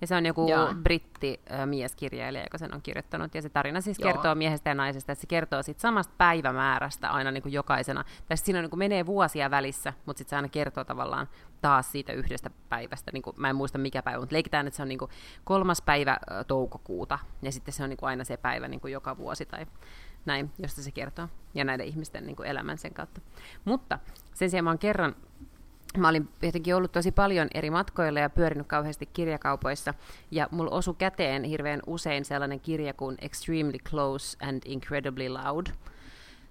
[0.01, 0.73] Ja se on joku Joo.
[0.83, 3.35] britti ö, mieskirjailija, joka sen on kirjoittanut.
[3.35, 4.13] Ja se tarina siis Joo.
[4.13, 8.03] kertoo miehestä ja naisesta, että se kertoo siitä samasta päivämäärästä aina niin kuin jokaisena.
[8.27, 11.29] Tai siinä on, niin kuin menee vuosia välissä, mutta sitten se aina kertoo tavallaan
[11.61, 13.11] taas siitä yhdestä päivästä.
[13.13, 15.11] Niin kuin, mä en muista mikä päivä, mutta leikitään, että se on niin kuin
[15.43, 17.19] kolmas päivä toukokuuta.
[17.41, 19.65] Ja sitten se on niin kuin aina se päivä niin kuin joka vuosi tai
[20.25, 21.27] näin, josta se kertoo.
[21.53, 23.21] Ja näiden ihmisten niin kuin elämän sen kautta.
[23.65, 23.99] Mutta
[24.33, 25.15] sen sijaan mä oon kerran
[25.97, 29.93] Mä olin jotenkin ollut tosi paljon eri matkoilla ja pyörinyt kauheasti kirjakaupoissa.
[30.31, 35.67] Ja mulla osui käteen hirveän usein sellainen kirja kuin Extremely Close and Incredibly Loud.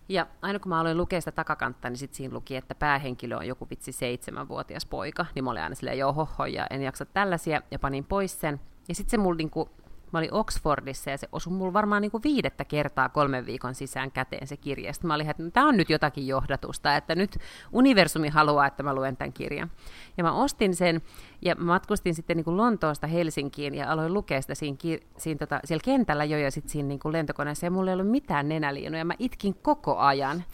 [0.08, 3.46] Ja aina kun mä aloin lukea sitä takakantta, niin sit siinä luki, että päähenkilö on
[3.46, 5.26] joku vitsi seitsemänvuotias poika.
[5.34, 8.60] Niin mä olin aina silleen, joo hoho, ja en jaksa tällaisia, ja panin pois sen.
[8.88, 9.70] Ja sitten se mulla niinku,
[10.12, 14.46] mä olin Oxfordissa, ja se osui mulla varmaan niinku viidettä kertaa kolmen viikon sisään käteen
[14.46, 14.92] se kirja.
[14.92, 17.38] Sitten mä olin, että tämä on nyt jotakin johdatusta, että nyt
[17.72, 19.70] universumi haluaa, että mä luen tämän kirjan.
[20.16, 21.02] Ja mä ostin sen,
[21.42, 25.60] ja matkustin sitten niin kuin Lontoosta Helsinkiin, ja aloin lukea sitä siinä, kir- siinä tota,
[25.64, 29.04] siellä kentällä jo, ja sitten siinä niin kuin lentokoneessa, ja mulla ei ollut mitään nenäliinoja,
[29.04, 30.44] mä itkin koko ajan.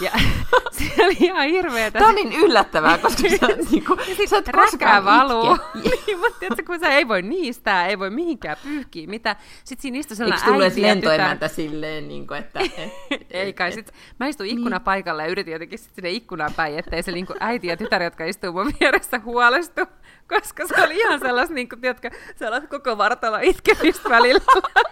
[0.00, 0.10] Ja
[0.78, 1.98] se oli ihan hirveetä.
[1.98, 5.56] Tämä on niin yllättävää, koska sä, niin kuin, sä et koskaan valuu.
[6.06, 9.36] niin, mutta tiedätkö, kun sä ei voi niistää, ei voi mihinkään pyyhkiä, mitä.
[9.64, 12.60] Sitten siinä istui Eikö sellainen tullut äiti ja lentoemäntä silleen, niin kuin, että...
[12.60, 17.02] Et, ei kai sit, mä istuin ikkunapaikalla ja yritin jotenkin sit sinne ikkunaan päin, ettei
[17.02, 19.80] se niinku äiti ja tytär, jotka istuu mun vieressä, huolestu,
[20.28, 24.40] koska se oli ihan sellaista, niinku, tiedätkö, sellaista koko vartalo itkemistä välillä.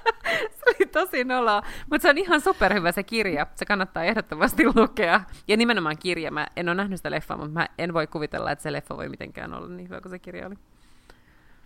[0.56, 5.20] se oli tosi noloa, mutta se on ihan superhyvä se kirja, se kannattaa ehdottomasti lukea.
[5.48, 8.62] Ja nimenomaan kirja, mä en ole nähnyt sitä leffaa, mutta mä en voi kuvitella, että
[8.62, 10.54] se leffa voi mitenkään olla niin hyvä kuin se kirja oli.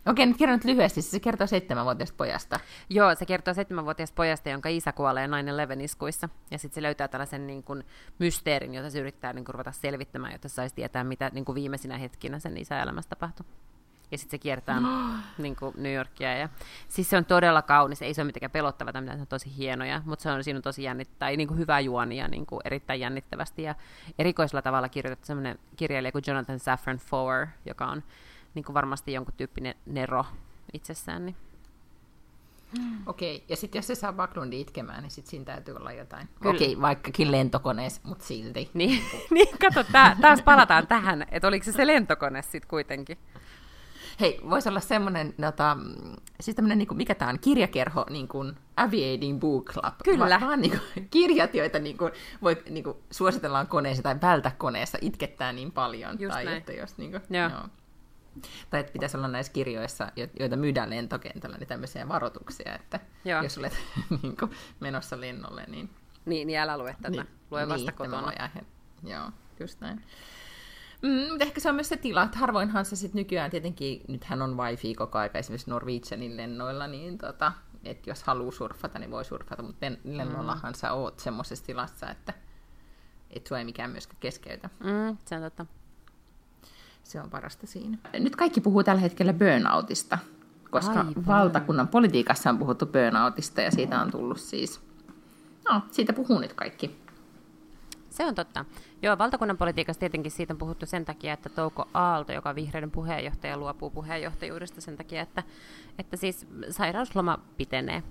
[0.06, 1.02] Okei, nyt kerron nyt lyhyesti.
[1.02, 2.60] Se kertoo seitsemänvuotiaasta pojasta.
[2.90, 5.30] Joo, se kertoo seitsemänvuotiaasta pojasta, jonka isä kuolee 9-11
[5.82, 6.28] iskuissa.
[6.50, 7.84] Ja sitten se löytää tällaisen niin kuin,
[8.18, 11.54] mysteerin, jota se yrittää niin kuin, ruveta selvittämään, jotta se saisi tietää, mitä niin kuin,
[11.54, 13.46] viimeisinä hetkinä sen isän elämässä tapahtui.
[14.10, 14.80] Ja sitten se kiertää
[15.38, 16.38] niin kuin New Yorkia.
[16.38, 16.48] Ja...
[16.88, 19.56] Siis se on todella kaunis, ei se ole mitenkään pelottava, tai mitään, se on tosi
[19.56, 22.60] hienoja, mutta se on, siinä on tosi jännittävä, niin kuin hyvä juoni ja niin kuin
[22.64, 23.62] erittäin jännittävästi.
[23.62, 23.74] Ja
[24.18, 28.02] erikoisella tavalla kirjoitettu sellainen kirjailija kuin Jonathan Safran Foer, joka on
[28.54, 30.24] niin kuin varmasti jonkun tyyppinen nero
[30.72, 31.26] itsessään.
[31.26, 31.36] Niin
[33.06, 36.28] Okei, ja sitten jos se saa Backlundin itkemään, niin sitten siinä täytyy olla jotain.
[36.40, 36.54] Kyllä.
[36.54, 38.70] Okei, vaikkakin lentokoneessa, mutta silti.
[38.74, 43.18] Niin, niin kato, tää, taas palataan tähän, että oliko se se lentokone sitten kuitenkin.
[44.20, 45.76] Hei, voisi olla semmoinen, nota,
[46.40, 49.94] siis tämmöinen, niin kuin, mikä tämä on, kirjakerho, niin kuin Aviating Book Club.
[50.04, 50.40] Kyllä.
[50.40, 52.12] Va- vaan niin kuin, kirjat, joita niin kuin,
[52.42, 56.16] voi, niin kuin, suositellaan koneessa tai vältä koneessa, itkettää niin paljon.
[56.20, 56.56] Just tai näin.
[56.56, 57.50] että jos, niin kuin, Joo.
[57.50, 57.68] joo.
[58.70, 63.42] Tai että pitäisi olla näissä kirjoissa, jo- joita myydään lentokentällä, niin tämmöisiä varoituksia, että Joo.
[63.42, 63.76] jos olet
[64.22, 65.90] niin kuin, menossa lennolle, niin
[66.26, 67.10] Niin, niin älä lue tätä.
[67.10, 68.26] Niin, lue vasta tämä kotona.
[68.26, 68.66] on ihan-
[69.04, 70.02] Joo, just näin.
[71.02, 74.42] Mm, mutta ehkä se on myös se tila, että harvoinhan se sitten nykyään tietenkin, nythän
[74.42, 77.52] on wifi koko aika esimerkiksi Norwegianin lennoilla, niin tota,
[77.84, 82.34] että jos haluaa surffata, niin voi surffata, mutta len- lennoillahan sä oot semmoisessa tilassa, että
[83.30, 84.70] et sua ei mikään myöskään keskeytä.
[84.80, 85.66] Mm, se on totta.
[87.04, 87.98] Se on parasta siinä.
[88.18, 90.18] Nyt kaikki puhuu tällä hetkellä burnoutista,
[90.70, 91.26] koska Aivan.
[91.26, 94.80] valtakunnan politiikassa on puhuttu burnoutista ja siitä on tullut siis,
[95.70, 97.04] no siitä puhuu nyt kaikki.
[98.10, 98.64] Se on totta.
[99.02, 102.90] Joo, valtakunnan politiikassa tietenkin siitä on puhuttu sen takia, että Touko Aalto, joka on vihreiden
[102.90, 105.42] puheenjohtaja, luopuu puheenjohtajuudesta sen takia, että,
[105.98, 108.02] että siis sairausloma pitenee.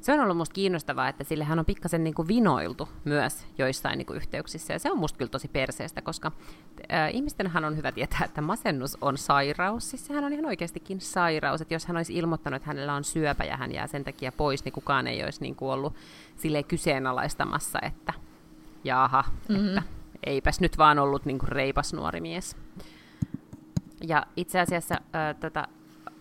[0.00, 4.06] Se on ollut musta kiinnostavaa, että sillehän on pikkasen niin kuin vinoiltu myös joissain niin
[4.06, 6.32] kuin yhteyksissä, ja se on musta kyllä tosi perseestä, koska
[6.92, 11.60] äh, ihmistenhän on hyvä tietää, että masennus on sairaus, siis sehän on ihan oikeastikin sairaus,
[11.60, 14.64] että jos hän olisi ilmoittanut, että hänellä on syöpä ja hän jää sen takia pois,
[14.64, 15.94] niin kukaan ei olisi niin kuin ollut
[16.36, 18.12] silleen kyseenalaistamassa, että
[18.84, 19.68] jaha, mm-hmm.
[19.68, 19.82] että
[20.26, 22.56] eipäs nyt vaan ollut niin kuin reipas nuori mies.
[24.08, 25.68] Ja itse asiassa äh, tota,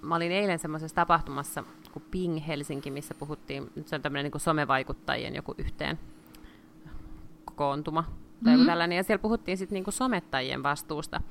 [0.01, 4.41] mä olin eilen semmoisessa tapahtumassa kuin Ping Helsinki, missä puhuttiin, nyt se on tämmöinen niin
[4.41, 5.99] somevaikuttajien joku yhteen
[7.45, 8.03] kokoontuma
[8.43, 8.67] tai mm-hmm.
[8.67, 11.21] tällainen, ja siellä puhuttiin sitten niinku somettajien vastuusta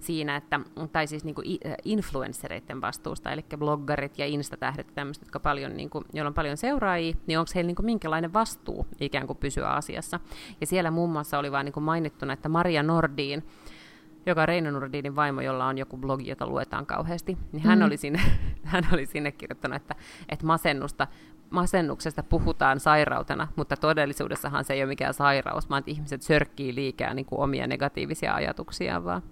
[0.00, 0.60] siinä, että,
[0.92, 6.04] tai siis niinku äh, influenssereiden vastuusta, eli bloggarit ja instatähdet ja tämmöiset, jotka paljon, niinku,
[6.12, 10.20] joilla on paljon seuraajia, niin onko heillä niinku minkälainen vastuu ikään kuin pysyä asiassa.
[10.60, 13.44] Ja siellä muun muassa oli vaan niinku mainittuna, että Maria Nordin,
[14.26, 17.84] joka on Reino Nordinin vaimo, jolla on joku blogi, jota luetaan kauheasti, niin hän, Mm.
[17.84, 18.20] oli, sinne,
[18.64, 19.94] hän oli sinne kirjoittanut, että,
[20.28, 21.06] että masennusta,
[21.50, 27.14] masennuksesta puhutaan sairautena, mutta todellisuudessahan se ei ole mikään sairaus, vaan että ihmiset sörkkii liikaa
[27.14, 29.22] niin kuin omia negatiivisia ajatuksiaan vaan.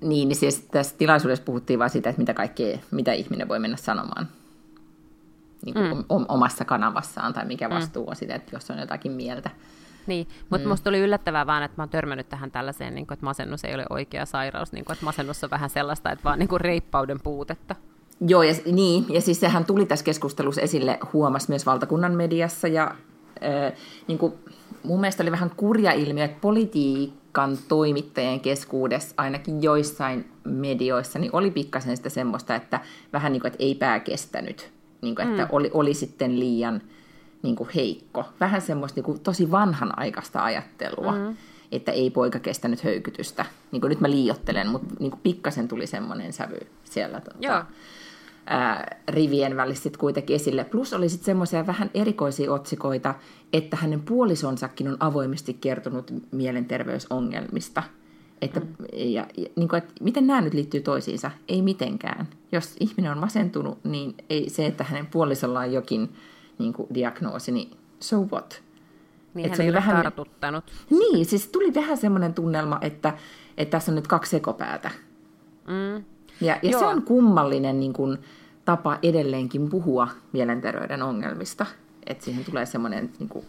[0.00, 3.76] Niin, niin siis tässä tilaisuudessa puhuttiin vain siitä, että mitä kaikkea, mitä ihminen voi mennä
[3.76, 4.28] sanomaan
[5.64, 6.24] niin kuin mm.
[6.28, 9.50] omassa kanavassaan, tai mikä vastuu on sitä, että jos on jotakin mieltä.
[10.06, 10.68] Niin, mutta mm.
[10.68, 13.74] musta oli yllättävää vaan, että mä oon törmännyt tähän tällaiseen, niin kuin, että masennus ei
[13.74, 17.20] ole oikea sairaus, niin kuin, että masennus on vähän sellaista, että vaan niin kuin reippauden
[17.20, 17.74] puutetta.
[18.20, 22.94] Joo, ja, niin, ja siis sehän tuli tässä keskustelussa esille, huomas myös valtakunnan mediassa, ja
[23.44, 23.72] äh,
[24.08, 24.32] niin kuin,
[24.82, 31.50] mun mielestä oli vähän kurja ilmiö, että politiikan toimittajien keskuudessa, ainakin joissain medioissa, niin oli
[31.50, 32.80] pikkasen sitä semmoista, että
[33.12, 35.48] vähän niin kuin, että ei pää kestänyt, niin kuin, että mm.
[35.52, 36.82] oli, oli sitten liian
[37.46, 38.24] niin kuin heikko.
[38.40, 41.36] Vähän semmoista niin kuin, tosi vanhanaikaista ajattelua, mm.
[41.72, 43.46] että ei poika kestänyt höykytystä.
[43.72, 47.22] Niin kuin nyt mä liiottelen, mutta niin kuin pikkasen tuli semmoinen sävy siellä.
[47.40, 47.62] Joo.
[48.46, 50.64] ää, rivien välissä sit kuitenkin esille.
[50.64, 53.14] Plus oli sitten semmoisia vähän erikoisia otsikoita,
[53.52, 57.82] että hänen puolisonsakin on avoimesti kertonut mielenterveysongelmista.
[58.42, 58.66] Että, mm.
[58.92, 61.30] ja, ja, niin kuin, että miten nämä nyt liittyy toisiinsa?
[61.48, 62.28] Ei mitenkään.
[62.52, 66.10] Jos ihminen on masentunut, niin ei se, että hänen puolisolla on jokin
[66.58, 68.62] niin kuin, diagnoosi, niin so what?
[69.34, 70.64] Niin Et hän se ei vähän- tartuttanut.
[70.90, 73.14] Niin, siis tuli vähän semmoinen tunnelma, että,
[73.56, 74.90] että tässä on nyt kaksi sekopäätä.
[75.66, 76.04] Mm.
[76.40, 76.80] Ja, ja Joo.
[76.80, 78.18] se on kummallinen niin kuin,
[78.64, 81.66] tapa edelleenkin puhua mielenterveyden ongelmista.
[82.06, 83.44] Että siihen tulee semmoinen niin kuin,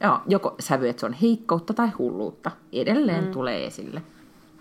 [0.00, 2.50] joo, joko sävy, että se on heikkoutta tai hulluutta.
[2.72, 3.30] Edelleen mm.
[3.30, 4.02] tulee esille.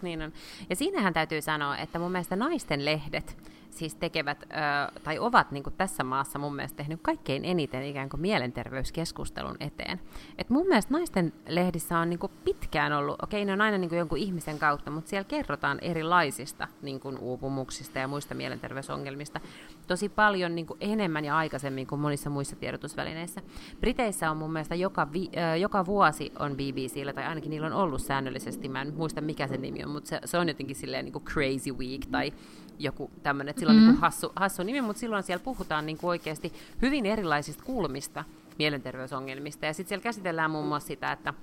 [0.02, 0.34] Niin on.
[0.70, 3.38] Ja siinähän täytyy sanoa, että mun mielestä naisten lehdet
[3.78, 8.10] siis tekevät, ö, tai ovat niin kuin tässä maassa mun mielestä tehnyt kaikkein eniten ikään
[8.10, 10.00] kuin mielenterveyskeskustelun eteen.
[10.38, 13.90] Et mun mielestä naisten lehdissä on niin kuin pitkään ollut, okei ne on aina niin
[13.90, 19.40] kuin jonkun ihmisen kautta, mutta siellä kerrotaan erilaisista niin kuin uupumuksista ja muista mielenterveysongelmista
[19.88, 23.42] tosi paljon niin kuin enemmän ja aikaisemmin kuin monissa muissa tiedotusvälineissä.
[23.80, 27.74] Briteissä on mun mielestä joka, vi, äh, joka vuosi on BBCllä, tai ainakin niillä on
[27.74, 31.06] ollut säännöllisesti, mä en muista mikä se nimi on, mutta se, se on jotenkin silleen
[31.06, 32.34] niin kuin Crazy Week tai
[32.80, 33.92] joku tämmöinen, että sillä on mm-hmm.
[33.92, 38.24] niin hassu, hassu nimi, mutta silloin siellä puhutaan niin kuin oikeasti hyvin erilaisista kulmista
[38.60, 41.34] mielenterveysongelmista, ja sitten siellä käsitellään muun muassa sitä, että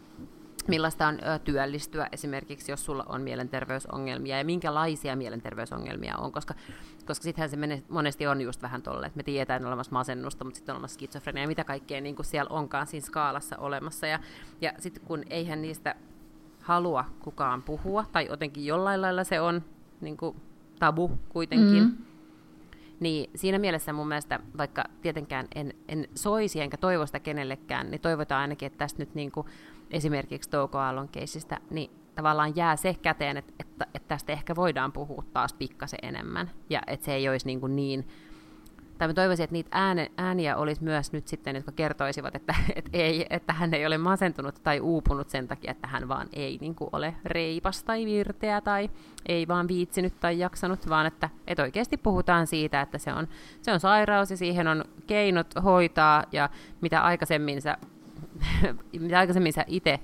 [0.68, 6.54] millaista on ö, työllistyä esimerkiksi, jos sulla on mielenterveysongelmia ja minkälaisia mielenterveysongelmia on, koska,
[7.06, 9.92] koska sittenhän se mene, monesti on just vähän tolle, että me tiedetään, että on olemassa
[9.92, 13.56] masennusta, mutta sitten on olemassa skitsofrenia ja mitä kaikkea niin kuin siellä onkaan siinä skaalassa
[13.58, 14.06] olemassa.
[14.06, 14.18] Ja,
[14.60, 15.94] ja sitten kun eihän niistä
[16.60, 19.64] halua kukaan puhua, tai jotenkin jollain lailla se on
[20.00, 20.36] niin kuin
[20.78, 21.92] tabu kuitenkin, Mm.
[23.00, 28.00] niin siinä mielessä mun mielestä, vaikka tietenkään en, en soisi enkä toivo sitä kenellekään, niin
[28.00, 29.46] toivotaan ainakin, että tästä nyt niin kuin
[29.90, 34.92] esimerkiksi Touko Aallon keisistä, niin tavallaan jää se käteen, että, että, että tästä ehkä voidaan
[34.92, 38.08] puhua taas pikkasen enemmän, ja että se ei olisi niin, kuin niin
[38.98, 42.90] tai mä toivoisin, että niitä ääne, ääniä olisi myös nyt sitten, jotka kertoisivat, että, että,
[42.92, 46.74] ei, että hän ei ole masentunut tai uupunut sen takia, että hän vaan ei niin
[46.74, 48.90] kuin ole reipas tai virteä tai
[49.26, 53.28] ei vaan viitsinyt tai jaksanut, vaan että, että oikeasti puhutaan siitä, että se on,
[53.62, 57.78] se on sairaus ja siihen on keinot hoitaa ja mitä aikaisemmin sä,
[59.00, 60.00] mitä aikaisemmin sä itse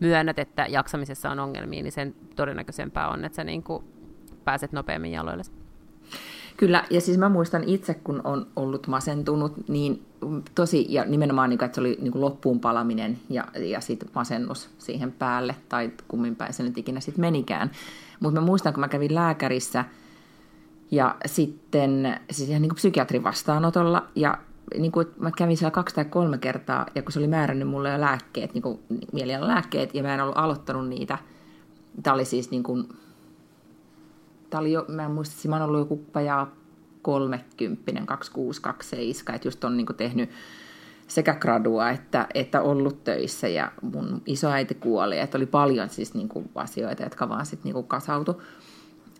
[0.00, 3.84] myönnät, että jaksamisessa on ongelmia, niin sen todennäköisempää on, että sä niin kuin
[4.44, 5.63] pääset nopeammin jaloille.
[6.56, 10.02] Kyllä, ja siis mä muistan itse, kun on ollut masentunut, niin
[10.54, 14.70] tosi, ja nimenomaan, niin että se oli niin kuin loppuun palaminen ja, ja sitten masennus
[14.78, 17.70] siihen päälle, tai kummin päin se nyt ikinä sitten menikään.
[18.20, 19.84] Mutta mä muistan, kun mä kävin lääkärissä,
[20.90, 24.38] ja sitten siis ihan niin kuin psykiatrin vastaanotolla, ja
[24.78, 27.90] niin kuin, mä kävin siellä kaksi tai kolme kertaa, ja kun se oli määrännyt mulle
[27.90, 28.78] jo lääkkeet, niin kuin
[29.12, 31.18] mielialalääkkeet, ja mä en ollut aloittanut niitä,
[32.02, 32.88] tämä oli siis niin kuin
[34.54, 36.54] tämä oli jo, mä en muista, mä oon ollut joku vajaa
[37.02, 40.30] 30, 26, 27, että just on niin tehnyt
[41.06, 46.28] sekä gradua että, että ollut töissä ja mun isoäiti kuoli, että oli paljon siis niin
[46.28, 48.42] kuin asioita, jotka vaan sitten niin kasautu.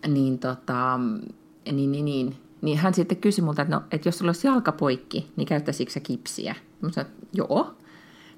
[0.07, 0.99] Niin, tota,
[1.71, 4.71] niin, niin, niin, niin hän sitten kysyi multa, että, no, että jos sulla olisi jalka
[4.71, 6.55] poikki, niin käyttäisikö sä kipsiä?
[6.81, 7.75] Mä sanoin, että joo.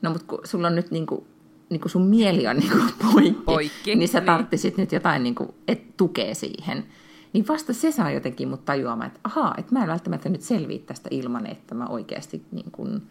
[0.01, 1.25] No mutta kun sulla on nyt niin kuin
[1.69, 4.25] niin kuin sun mieli on niin kuin poikki, poikki, niin sä niin.
[4.25, 4.83] tarttisit niin.
[4.83, 6.85] nyt jotain, niin kuin, että tukee siihen.
[7.33, 10.79] Niin vasta se saa jotenkin mut tajuamaan, että ahaa, että mä en välttämättä nyt selviä
[10.85, 13.01] tästä ilman, että mä oikeasti niin kuin,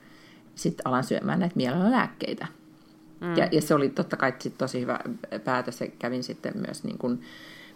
[0.55, 2.47] sit alan syömään näitä mielellä lääkkeitä.
[3.21, 3.37] Mm.
[3.37, 5.01] Ja, ja se oli totta kai sit tosi hyvä
[5.45, 7.21] päätös, ja kävin sitten myös niin kuin,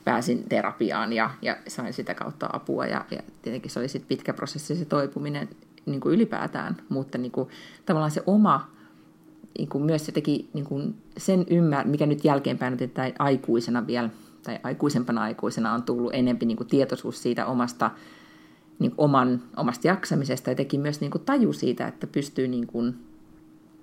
[0.05, 2.87] pääsin terapiaan ja, ja sain sitä kautta apua.
[2.87, 5.49] Ja, ja tietenkin se oli sitten pitkä prosessi se toipuminen
[5.87, 7.49] niin kuin ylipäätään, mutta niin kuin,
[7.87, 8.70] tavallaan se oma
[9.59, 14.11] niin kuin myös se teki niin kuin sen ymmär, mikä nyt jälkeenpäin että aikuisena vielä,
[14.42, 17.90] tai aikuisempana aikuisena on tullut enempi niin kuin tietoisuus siitä omasta,
[18.78, 22.66] niin kuin oman, omasta jaksamisesta ja teki myös niin kuin taju siitä, että pystyy niin
[22.66, 22.94] kuin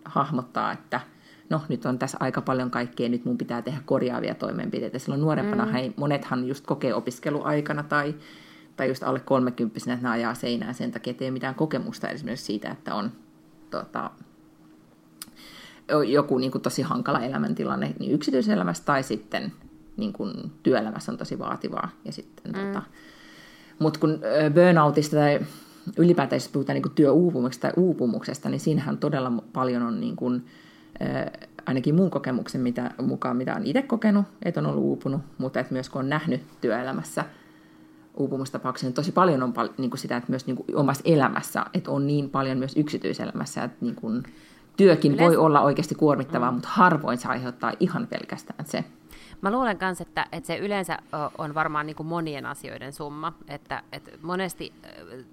[0.05, 1.01] hahmottaa, että
[1.49, 4.99] no nyt on tässä aika paljon kaikkea, nyt mun pitää tehdä korjaavia toimenpiteitä.
[4.99, 5.71] Silloin nuorempana mm.
[5.71, 8.15] hei, monethan just kokee opiskeluaikana tai,
[8.75, 12.45] tai just alle kolmekymppisenä, että ne ajaa seinään sen takia, että ei mitään kokemusta esimerkiksi
[12.45, 13.11] siitä, että on
[13.71, 14.11] tota,
[16.07, 19.51] joku niin kuin tosi hankala elämäntilanne niin yksityiselämässä tai sitten
[19.97, 21.89] niin kuin työelämässä on tosi vaativaa.
[22.05, 22.59] Ja sitten, mm.
[22.59, 22.81] tota,
[23.79, 24.19] mutta kun
[24.53, 25.39] burnoutista tai
[25.97, 30.45] ylipäätään jos puhutaan niin työuupumuksesta tai uupumuksesta, niin siinähän todella paljon on niin kuin,
[31.65, 35.73] ainakin mun kokemuksen mitä, mukaan, mitä on itse kokenut, että on ollut uupunut, mutta että
[35.73, 37.25] myös kun on nähnyt työelämässä
[38.17, 41.65] uupumustapauksia, niin tosi paljon on pal- niin kuin sitä, että myös niin kuin omassa elämässä,
[41.73, 44.23] että on niin paljon myös yksityiselämässä, että niin kuin,
[44.77, 45.27] työkin Yleensä...
[45.27, 46.55] voi olla oikeasti kuormittavaa, mm.
[46.55, 48.83] mutta harvoin se aiheuttaa ihan pelkästään se.
[49.41, 50.97] Mä luulen myös, että, että se yleensä
[51.37, 53.33] on varmaan niin kuin monien asioiden summa.
[53.47, 54.73] Että, että monesti,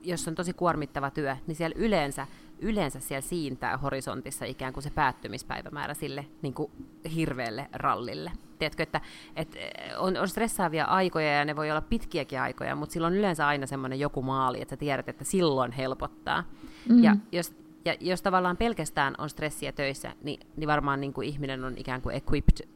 [0.03, 2.27] jos on tosi kuormittava työ, niin siellä yleensä,
[2.59, 6.71] yleensä siellä siintää horisontissa ikään kuin se päättymispäivämäärä sille niin kuin
[7.15, 8.33] hirveälle rallille.
[8.59, 9.01] Tiedätkö, että,
[9.37, 9.59] että
[9.99, 13.67] on, on stressaavia aikoja ja ne voi olla pitkiäkin aikoja, mutta silloin on yleensä aina
[13.67, 16.45] semmoinen joku maali, että sä tiedät, että silloin helpottaa.
[16.89, 17.03] Mm.
[17.03, 21.65] Ja jos ja jos tavallaan pelkästään on stressiä töissä, niin, niin varmaan niin kuin ihminen
[21.65, 22.69] on ikään kuin equipped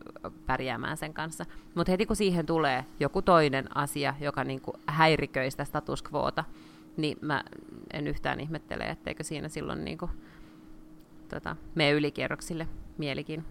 [0.46, 1.46] pärjäämään sen kanssa.
[1.74, 6.44] Mutta heti kun siihen tulee joku toinen asia, joka niin kuin häiriköi sitä status quota,
[6.96, 7.44] niin mä
[7.92, 10.10] en yhtään ihmettele, etteikö siinä silloin niin kuin,
[11.28, 13.44] tota, mene ylikierroksille mielikin.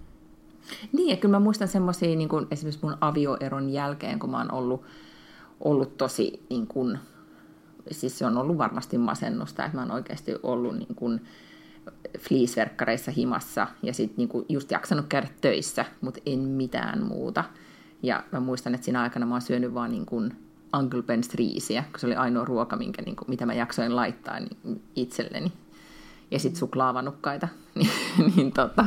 [0.93, 4.53] Niin, ja kyllä mä muistan semmoisia niin kuin esimerkiksi mun avioeron jälkeen, kun mä oon
[4.53, 4.82] ollut,
[5.60, 6.99] ollut tosi, niin kuin,
[7.91, 11.22] siis se on ollut varmasti masennusta, että mä oon oikeasti ollut niin kuin,
[12.20, 17.44] fleeceverkkareissa himassa ja sitten niinku just jaksanut käydä töissä, mutta en mitään muuta.
[18.04, 20.22] Ja mä muistan, että siinä aikana mä oon syönyt vaan niinku
[20.80, 24.82] Uncle Ben's riisiä, kun se oli ainoa ruoka, minkä, niinku, mitä mä jaksoin laittaa niin
[24.96, 25.52] itselleni.
[26.32, 27.48] Ja sitten suklaavanukkaita.
[27.76, 27.90] niin,
[28.36, 28.86] niin, tota,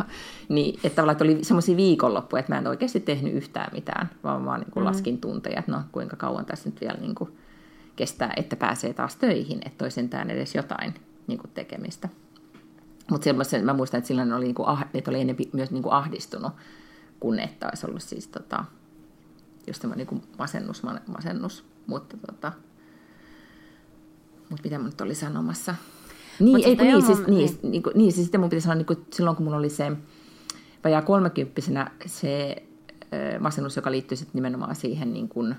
[0.48, 4.44] niin, että tavallaan että oli semmoisia viikonloppuja, että mä en oikeasti tehnyt yhtään mitään, vaan
[4.44, 4.94] vaan niin kuin mm-hmm.
[4.94, 7.30] laskin tunteja, että no kuinka kauan tässä nyt vielä niin kuin
[7.96, 10.94] kestää, että pääsee taas töihin, että toi sentään edes jotain
[11.26, 12.08] niin kuin tekemistä.
[13.10, 13.32] Mutta
[13.62, 16.52] mä muistan, että silloin oli, niinku, että oli enemmän myös niinku ahdistunut,
[17.20, 18.64] kun että olisi ollut siis tota,
[19.66, 21.64] just semmoinen niinku masennus, masennus.
[21.86, 22.52] Mutta tota,
[24.50, 25.74] mut mitä mä nyt olin sanomassa?
[26.40, 29.06] Niin, ei, niin, siis, niin, niin, niin, niin, siis sitten mun piti sanoa, niin kuin,
[29.12, 29.92] silloin kun mulla oli se
[30.84, 32.56] vajaa kolmekymppisenä se
[33.02, 35.54] äh, masennus, joka liittyy sitten nimenomaan siihen niin kuin,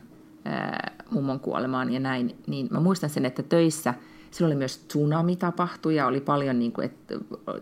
[0.47, 3.93] äh, mummon kuolemaan ja näin, niin mä muistan sen, että töissä–
[4.31, 7.15] Silloin oli myös tsunami tapahtui ja oli paljon, niin kuin, että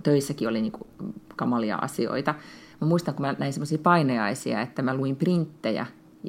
[0.03, 2.35] töissäkin oli niin kuin, kamalia asioita.
[2.81, 5.85] mä muistan, kun mä näin semmoisia paineaisia, että mä luin printtejä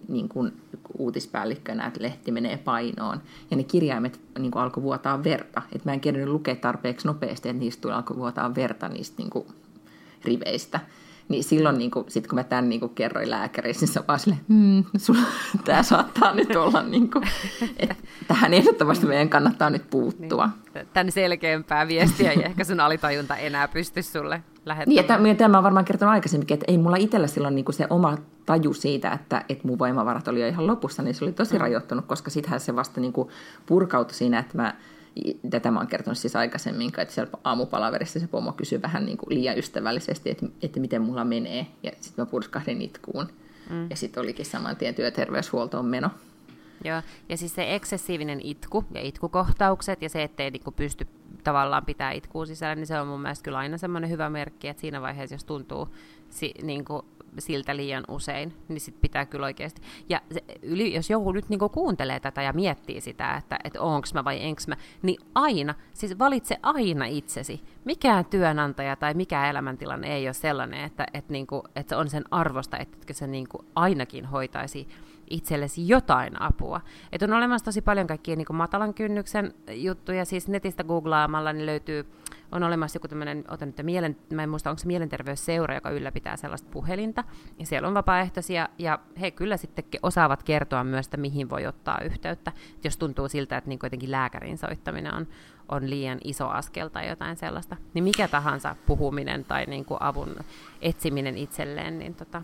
[0.08, 0.52] niin kuin
[0.98, 3.22] uutispäällikkönä, että lehti menee painoon.
[3.50, 5.62] Ja ne kirjaimet niin kuin alkoi vuotaa verta.
[5.72, 9.30] Että mä en kerännyt lukea tarpeeksi nopeasti, että niistä tuli alkoi vuotaa verta niistä niin
[9.30, 9.46] kuin
[10.24, 10.80] riveistä.
[11.30, 14.18] Niin silloin, niin kuin, sit kun mä tämän niin kuin kerroin lääkärissä, niin se vaan
[14.18, 15.20] silleen, hmm, sulla,
[15.64, 17.24] tämä saattaa nyt olla, niin kuin,
[17.76, 17.94] että
[18.28, 20.50] tähän ehdottomasti meidän kannattaa nyt puuttua.
[20.74, 20.86] Niin.
[20.92, 25.22] Tämän selkeämpää viestiä ei ehkä sun alitajunta enää pysty sulle lähettämään.
[25.22, 28.18] Niin, tämä mä varmaan kertonut aikaisemmin, että ei mulla itsellä silloin niin kuin se oma
[28.46, 31.60] taju siitä, että, että mun voimavarat oli jo ihan lopussa, niin se oli tosi mm.
[31.60, 33.28] rajoittunut, koska sittenhän se vasta niin kuin
[33.66, 34.74] purkautui siinä, että mä
[35.50, 39.34] tätä mä oon kertonut siis aikaisemmin, että siellä aamupalaverissa se pomo kysyi vähän niin kuin
[39.34, 41.66] liian ystävällisesti, että, että miten mulla menee.
[41.82, 43.26] Ja sitten mä purskahdin itkuun.
[43.70, 43.90] Mm.
[43.90, 46.10] Ja sitten olikin saman tien työterveyshuoltoon meno.
[46.84, 51.06] Joo, ja siis se eksessiivinen itku ja itkukohtaukset ja se, ettei niinku pysty
[51.44, 54.80] tavallaan pitää itkua sisällä, niin se on mun mielestä kyllä aina semmoinen hyvä merkki, että
[54.80, 55.88] siinä vaiheessa, jos tuntuu
[56.30, 57.04] si, niinku,
[57.38, 59.82] siltä liian usein, niin sit pitää kyllä oikeasti.
[60.08, 64.08] Ja se, yli, jos joku nyt niinku kuuntelee tätä ja miettii sitä, että et onko
[64.14, 67.60] mä vai enks mä, niin aina, siis valitse aina itsesi.
[67.84, 72.24] Mikään työnantaja tai mikä elämäntilanne ei ole sellainen, että et niinku, et se on sen
[72.30, 74.88] arvosta, että se niinku ainakin hoitaisi
[75.30, 76.80] itsellesi jotain apua.
[77.12, 82.06] Et on olemassa tosi paljon kaikkia niin matalan kynnyksen juttuja, siis netistä googlaamalla niin löytyy,
[82.52, 86.36] on olemassa joku tämmöinen, otan nyt mielen, mä en muista, onko se mielenterveysseura, joka ylläpitää
[86.36, 87.24] sellaista puhelinta,
[87.58, 91.98] ja siellä on vapaaehtoisia, ja he kyllä sitten osaavat kertoa myös, että mihin voi ottaa
[92.04, 92.52] yhteyttä,
[92.84, 95.26] jos tuntuu siltä, että niin jotenkin lääkärin soittaminen on,
[95.68, 100.36] on liian iso askel tai jotain sellaista, niin mikä tahansa puhuminen tai niin kuin avun
[100.82, 102.42] etsiminen itselleen, niin tota,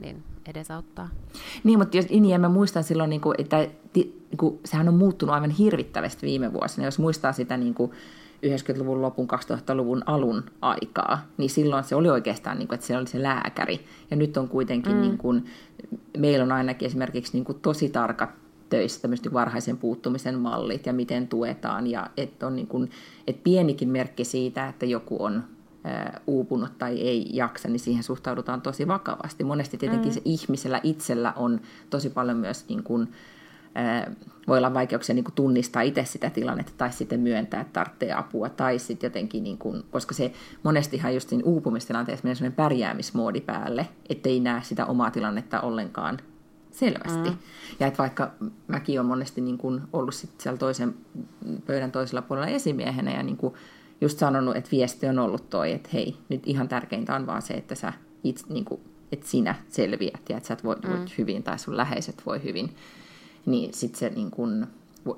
[0.00, 1.08] niin edesauttaa.
[1.64, 5.34] Niin, mutta jos, niin, mä muistan silloin, niin kuin, että niin kuin, sehän on muuttunut
[5.34, 6.86] aivan hirvittävästi viime vuosina.
[6.86, 7.92] Jos muistaa sitä niin kuin
[8.44, 13.06] 90-luvun lopun, 2000-luvun alun aikaa, niin silloin se oli oikeastaan, niin kuin, että se oli
[13.06, 13.80] se lääkäri.
[14.10, 15.00] Ja nyt on kuitenkin, mm.
[15.00, 15.44] niin kuin,
[16.18, 18.30] meillä on ainakin esimerkiksi niin kuin, tosi tarkat
[18.70, 21.86] töissä tämmöiset varhaisen puuttumisen mallit ja miten tuetaan.
[21.86, 22.90] Ja että on niin kuin,
[23.26, 25.44] että pienikin merkki siitä, että joku on
[26.26, 29.44] uupunut tai ei jaksa, niin siihen suhtaudutaan tosi vakavasti.
[29.44, 30.14] Monesti tietenkin mm.
[30.14, 33.08] se ihmisellä itsellä on tosi paljon myös niin kuin,
[34.48, 38.48] voi olla vaikeuksia niin kuin tunnistaa itse sitä tilannetta tai sitten myöntää, että tarvitsee apua
[38.48, 40.32] tai sitten jotenkin, niin kuin, koska se
[40.62, 46.18] monestihan just siinä uupumistilanteessa menee sellainen pärjäämismoodi päälle, ettei näe sitä omaa tilannetta ollenkaan
[46.70, 47.30] selvästi.
[47.30, 47.36] Mm.
[47.80, 48.30] Ja että vaikka
[48.66, 50.94] mäkin olen monesti niin kuin ollut sit siellä toisen
[51.66, 53.54] pöydän toisella puolella esimiehenä ja niin kuin
[54.00, 57.54] just sanonut, että viesti on ollut toi, että hei, nyt ihan tärkeintä on vaan se,
[57.54, 57.92] että sä
[58.24, 58.80] itse, niin kuin,
[59.12, 60.90] että sinä selviät ja että sä voit, mm.
[60.90, 62.76] voit hyvin tai sun läheiset voi hyvin,
[63.46, 64.66] niin sitten se, niin kuin,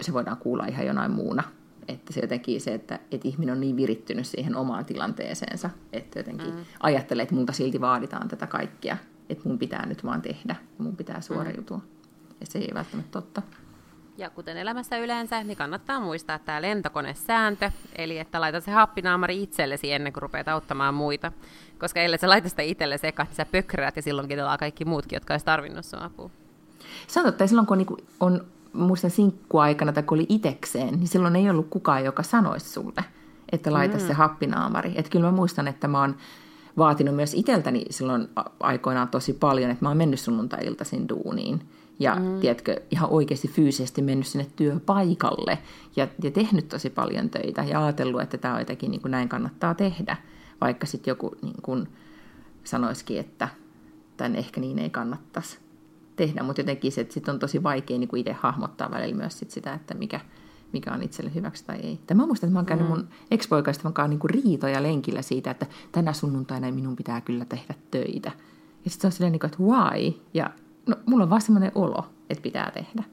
[0.00, 1.42] se voidaan kuulla ihan jonain muuna.
[1.88, 6.54] Että se jotenkin se, että, että ihminen on niin virittynyt siihen omaan tilanteeseensa, että jotenkin
[6.54, 6.64] mm.
[6.80, 8.96] ajattelee, että multa silti vaaditaan tätä kaikkea,
[9.28, 11.76] että mun pitää nyt vaan tehdä, mun pitää suoriutua.
[11.76, 11.84] Mm.
[12.40, 13.42] Ja se ei välttämättä totta.
[14.18, 19.92] Ja kuten elämässä yleensä, niin kannattaa muistaa tämä lentokonesääntö, eli että laita se happinaamari itsellesi
[19.92, 21.32] ennen kuin rupeat auttamaan muita.
[21.78, 25.16] Koska ellei sä laita sitä itsellesi eka, niin sä pökräät ja silloin kelaa kaikki muutkin,
[25.16, 26.30] jotka olisi tarvinnut sun apua.
[27.06, 31.08] Se on totta, silloin kun on, niin on muistan sinkkuaikana tai kun oli itekseen, niin
[31.08, 33.04] silloin ei ollut kukaan, joka sanoisi sulle,
[33.52, 34.06] että laita mm.
[34.06, 34.92] se happinaamari.
[34.94, 36.16] Että kyllä mä muistan, että mä oon
[36.78, 38.28] vaatinut myös iteltäni silloin
[38.60, 41.60] aikoinaan tosi paljon, että mä oon mennyt sunnuntai-iltaisin duuniin
[41.98, 42.40] ja mm.
[42.40, 45.58] tiedätkö, ihan oikeasti fyysisesti mennyt sinne työpaikalle
[45.96, 49.28] ja, ja tehnyt tosi paljon töitä ja ajatellut, että tämä on jotenkin niin kuin näin
[49.28, 50.16] kannattaa tehdä,
[50.60, 51.88] vaikka sitten joku niin kuin
[52.64, 53.48] sanoisikin, että
[54.16, 55.58] tämän ehkä niin ei kannattaisi
[56.16, 59.38] tehdä, mutta jotenkin se, että sit on tosi vaikea niin kuin itse hahmottaa välillä myös
[59.38, 60.20] sit sitä, että mikä,
[60.72, 62.00] mikä on itselle hyväksi tai ei.
[62.06, 62.90] Tämä muistan, että mä oon käynyt mm.
[62.90, 67.74] mun ex-poikaistavan kanssa niin kuin riitoja lenkillä siitä, että tänä sunnuntaina minun pitää kyllä tehdä
[67.90, 68.32] töitä.
[68.84, 70.14] Ja sitten se on silleen, niin kuin, että why?
[70.34, 70.50] Ja
[70.86, 73.04] no, mulla on vaan semmoinen olo, että pitää tehdä.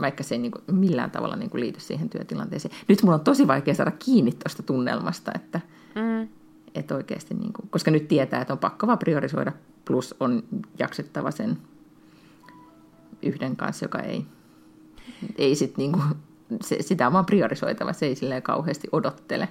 [0.00, 2.74] Vaikka se ei niin kuin, millään tavalla niin kuin liity siihen työtilanteeseen.
[2.88, 5.60] Nyt mulla on tosi vaikea saada kiinni tuosta tunnelmasta, että,
[5.94, 6.28] mm.
[6.74, 9.52] että oikeasti, niin kuin, koska nyt tietää, että on pakko vaan priorisoida,
[9.84, 10.42] plus on
[10.78, 11.58] jaksettava sen
[13.22, 14.26] yhden kanssa, joka ei,
[15.38, 16.04] ei sit niin kuin,
[16.62, 19.48] se, sitä on vaan priorisoitava, se ei silleen kauheasti odottele.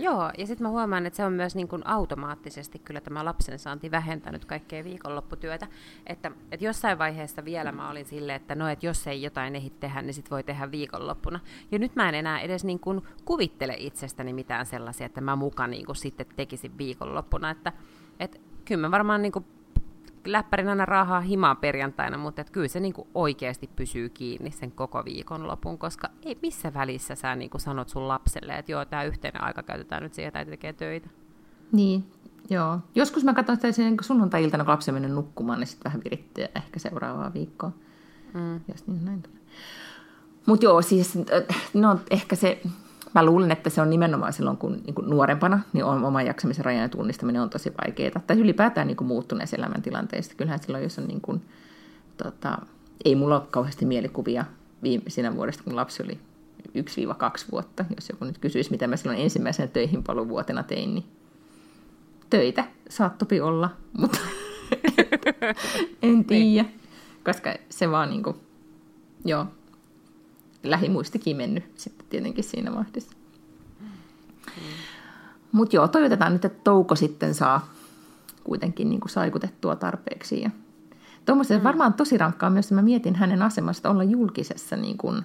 [0.00, 3.58] Joo, ja sitten mä huomaan, että se on myös niin kuin automaattisesti kyllä tämä lapsen
[3.58, 5.66] saanti vähentänyt kaikkea viikonlopputyötä.
[6.06, 9.70] Että, että jossain vaiheessa vielä mä olin silleen, että no, että jos ei jotain ehdi
[9.70, 11.40] tehdä, niin sit voi tehdä viikonloppuna.
[11.70, 15.70] Ja nyt mä en enää edes niin kuin kuvittele itsestäni mitään sellaisia, että mä mukaan
[15.70, 17.50] niin kuin sitten tekisin viikonloppuna.
[17.50, 17.72] Että,
[18.20, 19.44] että kyllä mä varmaan niin kuin
[20.26, 25.04] läppärin aina rahaa himaa perjantaina, mutta et kyllä se niinku oikeasti pysyy kiinni sen koko
[25.04, 29.62] viikonlopun, koska ei missä välissä sä niinku sanot sun lapselle, että joo, tämä yhteinen aika
[29.62, 31.08] käytetään nyt siihen, tai tekee töitä.
[31.72, 32.04] Niin,
[32.50, 32.78] Joo.
[32.94, 36.78] Joskus mä katson sitä sen sunnuntai-iltana, kun lapsi mennyt nukkumaan, niin sitten vähän virittää ehkä
[36.78, 37.72] seuraavaa viikkoa.
[38.34, 38.60] Mm.
[38.68, 39.38] Jos niin näin tulee.
[40.46, 41.18] Mutta joo, siis
[41.74, 42.60] no ehkä se,
[43.14, 46.64] mä luulen, että se on nimenomaan silloin, kun niin kuin nuorempana, niin on, oman jaksamisen
[46.64, 48.20] rajan tunnistaminen on tosi vaikeaa.
[48.26, 50.34] Tai ylipäätään niin kuin muuttuneessa elämäntilanteessa.
[50.36, 51.42] Kyllähän silloin, jos on niin kuin,
[52.16, 52.58] tota,
[53.04, 54.44] ei mulla ole kauheasti mielikuvia
[54.82, 56.18] viimeisinä vuodesta, kun lapsi oli
[56.68, 56.72] 1-2
[57.52, 57.84] vuotta.
[57.96, 61.04] Jos joku nyt kysyisi, mitä mä silloin ensimmäisenä töihin paluvuotena tein, niin
[62.30, 64.18] töitä saattopi olla, mutta
[66.02, 66.68] en tiedä.
[67.24, 68.36] Koska se vaan niin kuin,
[69.24, 69.46] joo,
[70.62, 73.16] lähimuistikin mennyt sitten tietenkin siinä vaiheessa.
[73.80, 73.86] Mm.
[75.52, 77.72] Mutta joo, toivotetaan nyt, että Touko sitten saa
[78.44, 80.42] kuitenkin niin kuin saikutettua tarpeeksi.
[80.42, 80.50] Ja
[81.26, 81.64] Tuommoista mm.
[81.64, 85.22] varmaan tosi rankkaa myös, mä mietin hänen asemasta olla julkisessa niin kuin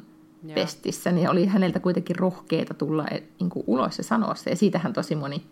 [0.53, 4.49] pestissä, niin oli häneltä kuitenkin rohkeita tulla eh, niin kuin ulos ja sanoa se.
[4.49, 5.43] Ja siitähän tosi moni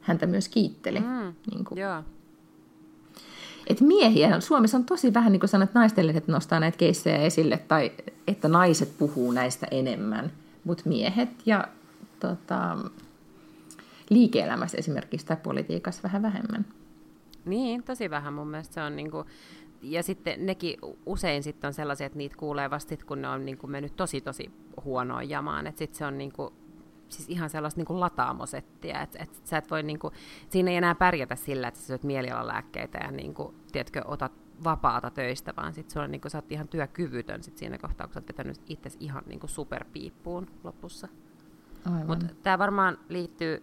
[0.00, 1.00] häntä myös kiitteli.
[1.00, 1.34] Mm.
[1.50, 1.78] Niin kuin.
[1.78, 2.02] Joo.
[3.66, 7.58] Et miehiä, Suomessa on tosi vähän, niin kuin sanoit, naisten että nostaa näitä keissejä esille,
[7.68, 7.92] tai
[8.26, 10.32] että naiset puhuu näistä enemmän,
[10.64, 11.68] mutta miehet ja
[12.20, 12.78] tota,
[14.10, 16.66] liike-elämässä esimerkiksi tai politiikassa vähän vähemmän.
[17.44, 19.26] Niin, tosi vähän mun mielestä se on niin kuin,
[19.82, 23.58] ja sitten nekin usein sitten on sellaisia, että niitä kuulee vasta kun ne on niin
[23.58, 24.50] kuin mennyt tosi tosi
[24.84, 26.52] huonoon jamaan, että sitten se on niin kuin,
[27.08, 30.14] siis ihan sellaista niin kuin lataamosettiä, että et sä et voi niin kuin,
[30.48, 34.32] siinä ei enää pärjätä sillä, että sä syöt mielialalääkkeitä ja niin kuin, tiedätkö, otat
[34.64, 38.14] vapaata töistä, vaan sit sulla niin kuin, sä oot ihan työkyvytön sit siinä kohtaa, kun
[38.14, 41.08] sä oot vetänyt itse ihan niin kuin superpiippuun lopussa.
[42.06, 43.62] Mutta tämä varmaan liittyy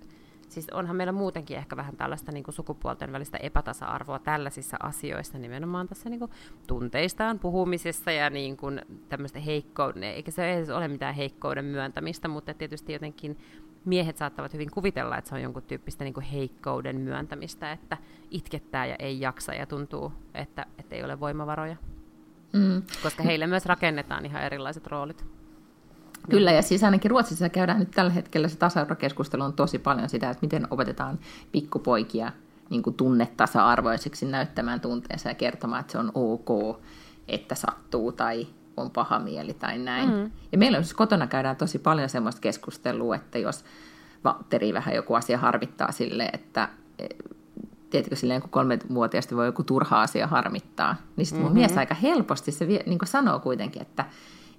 [0.50, 5.88] siis onhan meillä muutenkin ehkä vähän tällaista niin kuin sukupuolten välistä epätasa-arvoa tällaisissa asioissa, nimenomaan
[5.88, 6.32] tässä niin kuin
[6.68, 12.54] tunteistaan puhumisessa ja niin kuin tämmöistä heikkouden, eikä se edes ole mitään heikkouden myöntämistä, mutta
[12.54, 13.38] tietysti jotenkin
[13.86, 17.98] miehet saattavat hyvin kuvitella, että se on jonkun tyyppistä niin kuin heikkouden myöntämistä, että
[18.32, 21.76] itkettää ja ei jaksa ja tuntuu, että, että ei ole voimavaroja.
[22.54, 22.84] Mm.
[23.04, 25.26] Koska heille myös rakennetaan ihan erilaiset roolit.
[26.30, 30.30] Kyllä, ja siis ainakin Ruotsissa käydään nyt tällä hetkellä se tasa-arvokeskustelu on tosi paljon sitä,
[30.30, 31.20] että miten opetetaan
[31.52, 32.32] pikkupoikia
[32.70, 36.80] niin kuin tunnetasa-arvoiseksi näyttämään tunteensa ja kertomaan, että se on ok,
[37.28, 38.48] että sattuu tai
[38.78, 40.10] on paha mieli tai näin.
[40.10, 40.32] Mm.
[40.52, 43.66] Ja meillä on siis kotona käydään tosi paljon semmoista keskustelua, että jos
[44.24, 46.70] Valtteri vähän joku asia harmittaa sille, että
[47.00, 47.08] e,
[47.90, 51.60] tiedätkö, silleen kun kolmevuotiaasta voi joku turha asia harmittaa, niin sitten mun mm-hmm.
[51.60, 54.06] mies aika helposti se vie, niin sanoo kuitenkin, että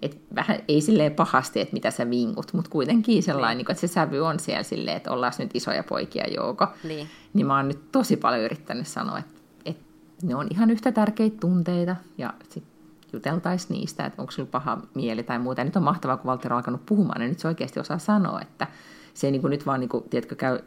[0.05, 3.71] et vähän, ei silleen pahasti, että mitä sä vingut, mutta kuitenkin sellainen, niin.
[3.71, 6.67] Että se sävy on siellä silleen, että ollaan nyt isoja poikia jouko.
[6.85, 7.09] Niin.
[7.35, 9.85] niin mä oon nyt tosi paljon yrittänyt sanoa, että, että
[10.23, 12.75] ne on ihan yhtä tärkeitä tunteita ja sitten
[13.13, 15.61] juteltaisiin niistä, että onko sulla paha mieli tai muuta.
[15.61, 18.41] Ja nyt on mahtavaa, kun Walter on alkanut puhumaan, niin nyt se oikeasti osaa sanoa,
[18.41, 18.67] että
[19.15, 20.59] se ei niin kuin nyt vaan, niin kuin, tiedätkö, käy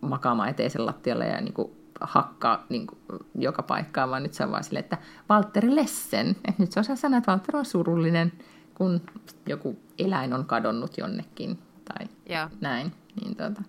[0.00, 1.70] makaamaan eteisen lattialle ja niin kuin,
[2.00, 2.98] hakkaa niin kuin,
[3.34, 6.30] joka paikkaan, vaan nyt se on vaan silleen, että Valtteri Lessen.
[6.30, 8.32] Että nyt se osaa sanoa, että Valtteri on surullinen
[8.74, 9.00] kun
[9.46, 12.50] joku eläin on kadonnut jonnekin tai ja.
[12.60, 12.92] näin.
[13.20, 13.62] Niin tuota,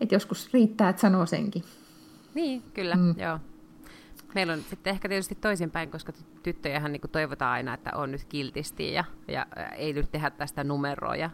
[0.00, 1.64] et joskus riittää, että sanoo senkin.
[2.34, 3.14] Niin, kyllä, mm.
[3.18, 3.38] joo.
[4.34, 8.92] Meillä on sitten ehkä tietysti toisinpäin, koska tyttöjähän niin toivotaan aina, että on nyt kiltisti
[8.92, 9.46] ja, ja
[9.76, 11.30] ei nyt tehdä tästä numeroa ja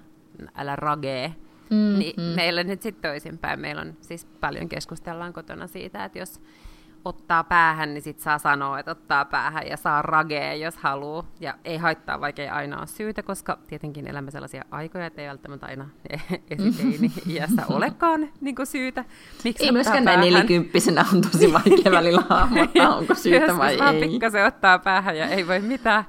[0.55, 1.35] älä ragee.
[1.71, 2.23] Mm, niin mm.
[2.23, 3.61] meillä nyt sitten toisinpäin.
[3.61, 6.41] Meillä on siis paljon keskustellaan kotona siitä, että jos
[7.05, 11.25] ottaa päähän, niin sit saa sanoa, että ottaa päähän ja saa ragea, jos haluaa.
[11.41, 15.29] Ja ei haittaa, vaikka ei aina ole syytä, koska tietenkin elämme sellaisia aikoja, että ei
[15.29, 15.89] välttämättä aina
[16.51, 19.05] esiteini iässä olekaan niin syytä.
[19.45, 24.09] Miksi ei myöskään näin nelikymppisenä on tosi vaikea välillä hahmottaa, onko syytä vai ei.
[24.09, 26.05] pikkasen ottaa päähän ja ei voi mitään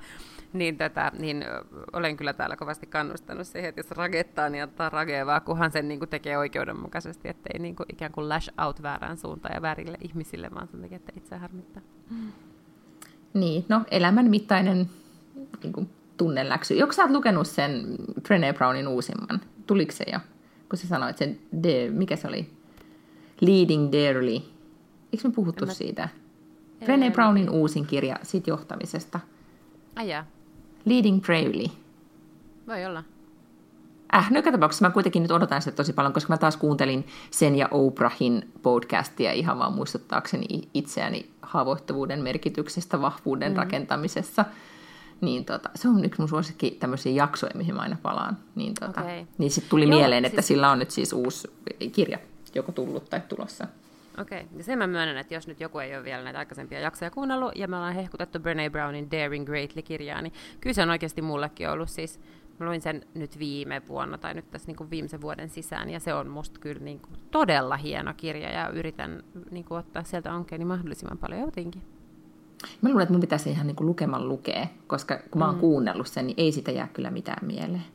[0.55, 1.45] niin, tätä, niin
[1.93, 5.99] olen kyllä täällä kovasti kannustanut siihen, että jos ragettaa, niin ottaa ragevaa, kunhan sen niin
[5.99, 10.49] kuin tekee oikeudenmukaisesti, ettei niin kuin ikään kuin lash out väärään suuntaan ja väärille ihmisille,
[10.55, 11.81] vaan sen takia, että itse harmittaa.
[13.33, 14.89] Niin, no elämän mittainen
[15.63, 16.73] niin kuin, tunneläksy.
[16.73, 17.85] Joko sä oot lukenut sen
[18.19, 19.41] Brené Brownin uusimman?
[19.67, 20.19] Tuliko se jo?
[20.69, 22.49] Kun sä sanoit sen, de, mikä se oli?
[23.41, 24.35] Leading Darely.
[25.13, 25.73] Eikö me puhuttu mä...
[25.73, 26.09] siitä?
[26.83, 29.19] Brené Brownin uusin kirja siitä johtamisesta.
[29.95, 30.25] Ajaa.
[30.85, 31.65] Leading Bravely.
[32.67, 33.03] Voi olla.
[34.15, 37.07] Äh, no joka tapauksessa mä kuitenkin nyt odotan sitä tosi paljon, koska mä taas kuuntelin
[37.31, 43.57] sen ja Oprahin podcastia ihan vaan muistuttaakseni itseäni haavoittuvuuden merkityksestä vahvuuden mm.
[43.57, 44.45] rakentamisessa.
[45.21, 48.37] Niin tota, se on yksi mun suosikki tämmöisiä jaksoja, mihin mä aina palaan.
[48.55, 49.25] Niin, tota, okay.
[49.37, 50.47] niin sitten tuli Joo, mieleen, että siis...
[50.47, 51.47] sillä on nyt siis uusi
[51.91, 52.17] kirja
[52.55, 53.67] joko tullut tai tulossa.
[54.17, 54.57] Okei, okay.
[54.57, 57.51] ja sen mä myönnän, että jos nyt joku ei ole vielä näitä aikaisempia jaksoja kuunnellut,
[57.55, 61.89] ja me ollaan hehkutettu Brené Brownin Daring Greatly-kirjaa, niin kyllä se on oikeasti mullekin ollut
[61.89, 62.19] siis
[62.59, 65.99] Mä luin sen nyt viime vuonna tai nyt tässä niin kuin viimeisen vuoden sisään, ja
[65.99, 70.33] se on musta kyllä niin kuin todella hieno kirja, ja yritän niin kuin ottaa sieltä
[70.33, 71.81] onkeeni mahdollisimman paljon jotenkin.
[72.81, 75.61] Mä luulen, että mun pitäisi ihan niin kuin lukeman lukea, koska kun mä oon mm.
[75.61, 77.85] kuunnellut sen, niin ei sitä jää kyllä mitään mieleen.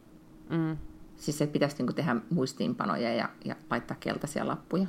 [0.50, 0.76] Mm.
[1.16, 4.86] Siis se pitäisi niin kuin tehdä muistiinpanoja ja, ja laittaa keltaisia lappuja.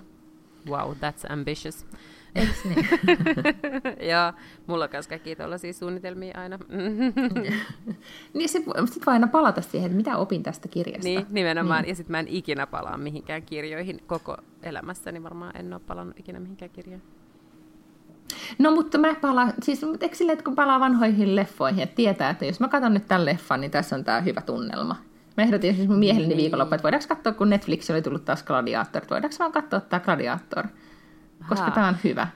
[0.69, 1.85] Wow, that's ambitious.
[2.35, 2.87] Niin?
[4.11, 4.33] ja
[4.67, 6.59] mulla on myös kaikki tuollaisia suunnitelmia aina.
[8.33, 11.03] niin sit, sit voi aina palata siihen, että mitä opin tästä kirjasta.
[11.03, 11.81] Niin, nimenomaan.
[11.81, 11.89] Niin.
[11.89, 15.23] Ja sitten mä en ikinä palaa mihinkään kirjoihin koko elämässäni.
[15.23, 17.03] Varmaan en ole palannut ikinä mihinkään kirjoihin.
[18.59, 22.45] No mutta mä palaan, siis eikö sille, että kun palaa vanhoihin leffoihin, että tietää, että
[22.45, 24.95] jos mä katson nyt tämän leffan, niin tässä on tämä hyvä tunnelma.
[25.41, 26.41] Mä ehdotin siis mun miehelleni niin.
[26.41, 29.99] viikonloppu, että voidaanko katsoa, kun Netflix oli tullut taas Gladiator, että voidaanko vaan katsoa tämä
[29.99, 30.67] Gladiator,
[31.49, 32.27] koska tämä on hyvä.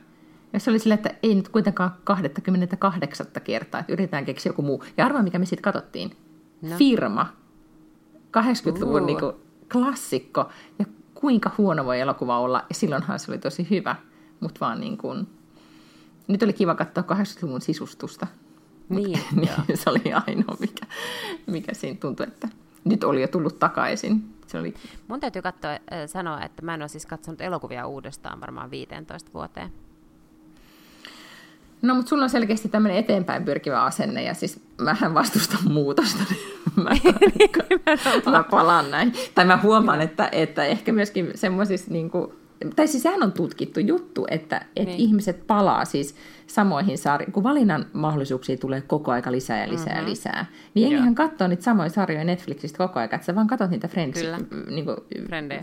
[0.53, 4.83] Ja se oli silleen, että ei nyt kuitenkaan 28 kertaa, että yritetään keksiä joku muu.
[4.97, 6.17] Ja arvaa, mikä me sitten katsottiin.
[6.61, 6.77] No.
[6.77, 7.33] Firma.
[8.37, 9.05] 80-luvun uh.
[9.07, 9.35] niin kuin,
[9.71, 10.49] klassikko.
[10.79, 12.65] Ja kuinka huono voi elokuva olla.
[12.69, 13.95] Ja silloinhan se oli tosi hyvä.
[14.39, 15.27] Mutta vaan niin kuin,
[16.27, 18.27] nyt oli kiva katsoa 80-luvun sisustusta.
[18.89, 20.85] Niin, niin se oli ainoa, mikä,
[21.47, 22.47] mikä siinä tuntui, että
[22.85, 24.35] nyt oli jo tullut takaisin.
[24.47, 24.73] Se oli...
[25.07, 29.31] Mun täytyy katsoa, äh, sanoa, että mä en ole siis katsonut elokuvia uudestaan varmaan 15
[29.33, 29.71] vuoteen.
[31.81, 36.23] No, mutta sulla on selkeästi tämmöinen eteenpäin pyrkivä asenne, ja siis mähän vastustan muutosta,
[37.39, 37.49] niin
[38.25, 39.13] mä, mä palaan näin.
[39.35, 42.31] Tai mä huomaan, että, että ehkä myöskin semmoisissa niin kuin,
[42.75, 44.99] tai siis sehän on tutkittu juttu, että, että niin.
[44.99, 46.15] ihmiset palaa siis
[46.55, 50.05] samoihin sarjoihin, kun valinnan mahdollisuuksia tulee koko aika lisää ja lisää mm-hmm.
[50.05, 50.45] ja lisää.
[50.73, 54.21] Niin jengihän katsoo niitä samoja sarjoja Netflixistä koko ajan, että sä vaan katsot niitä Friends,
[54.69, 54.97] niin kuin,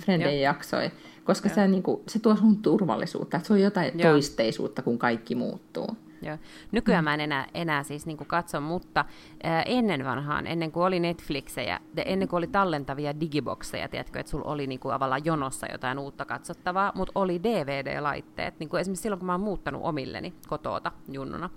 [0.01, 0.91] Frendejä jaksoja,
[1.25, 4.11] koska se, niin kuin, se tuo sun turvallisuutta, että se on jotain Joo.
[4.11, 5.97] toisteisuutta, kun kaikki muuttuu.
[6.23, 6.39] Joo.
[6.73, 7.05] Nykyään mm.
[7.05, 9.05] mä en enää, enää siis niin katso, mutta
[9.43, 14.51] ää, ennen vanhaan, ennen kuin oli Netflixejä, ennen kuin oli tallentavia digibokseja, tiedätkö, että sulla
[14.51, 19.19] oli niin kuin tavallaan jonossa jotain uutta katsottavaa, mutta oli DVD-laitteet, niin kuin esimerkiksi silloin,
[19.19, 21.51] kun mä oon muuttanut omilleni kotoota junnuna,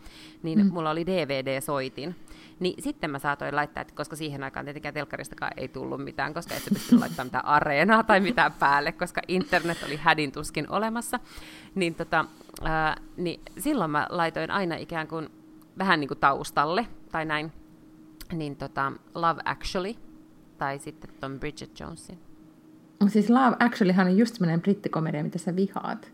[0.43, 0.73] niin mm.
[0.73, 2.15] mulla oli DVD-soitin,
[2.59, 6.55] niin sitten mä saatoin laittaa, että koska siihen aikaan tietenkään telkkaristakaan ei tullut mitään, koska
[6.55, 11.19] et sä pysty laittamaan mitään areenaa tai mitään päälle, koska internet oli hädintuskin olemassa,
[11.75, 12.25] niin, tota,
[12.63, 15.29] ää, niin silloin mä laitoin aina ikään kuin
[15.77, 17.51] vähän niin kuin taustalle tai näin,
[18.33, 19.93] niin tota, Love Actually
[20.57, 22.19] tai sitten ton Bridget Jonesin.
[23.07, 26.11] Siis Love Actuallyhan on just semmoinen brittikomedia, mitä sä vihaat.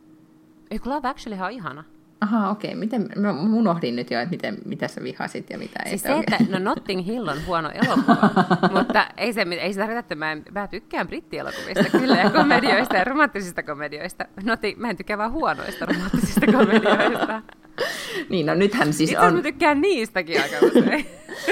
[0.72, 1.84] Ei kun Love Actually on ihana.
[2.22, 2.76] Aha, okei.
[2.76, 6.14] Miten, mä unohdin nyt jo, että miten, mitä sä vihasit ja mitä siis ei.
[6.14, 8.30] Se, että no Notting Hill on huono elokuva,
[8.78, 12.98] mutta ei, se, ei se tarkoita, että mä, en, mä tykkään brittielokuvista kyllä ja komedioista
[12.98, 14.26] ja romanttisista komedioista.
[14.44, 17.42] Noti, mä en tykkää vaan huonoista romanttisista komedioista.
[18.30, 19.36] niin, no nythän siis Itse on...
[19.36, 21.06] mä tykkään niistäkin aika usein.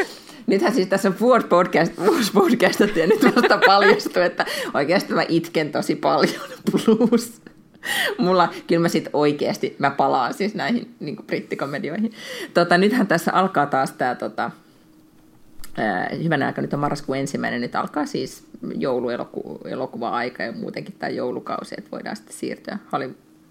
[0.47, 1.93] Nythän siis tässä on Ford podcast,
[2.33, 6.41] podcast ja nyt vasta paljastui, että oikeasti mä itken tosi paljon
[6.71, 7.41] plus
[8.17, 12.11] Mulla, kyllä mä sitten oikeasti, mä palaan siis näihin niin brittikomedioihin.
[12.53, 14.51] Tota, nythän tässä alkaa taas tämä, tota,
[16.23, 18.43] hyvänä aika, nyt on marraskuun ensimmäinen, nyt alkaa siis
[18.75, 22.77] jouluelokuva-aika ja muutenkin tämä joulukausi, että voidaan sitten siirtyä,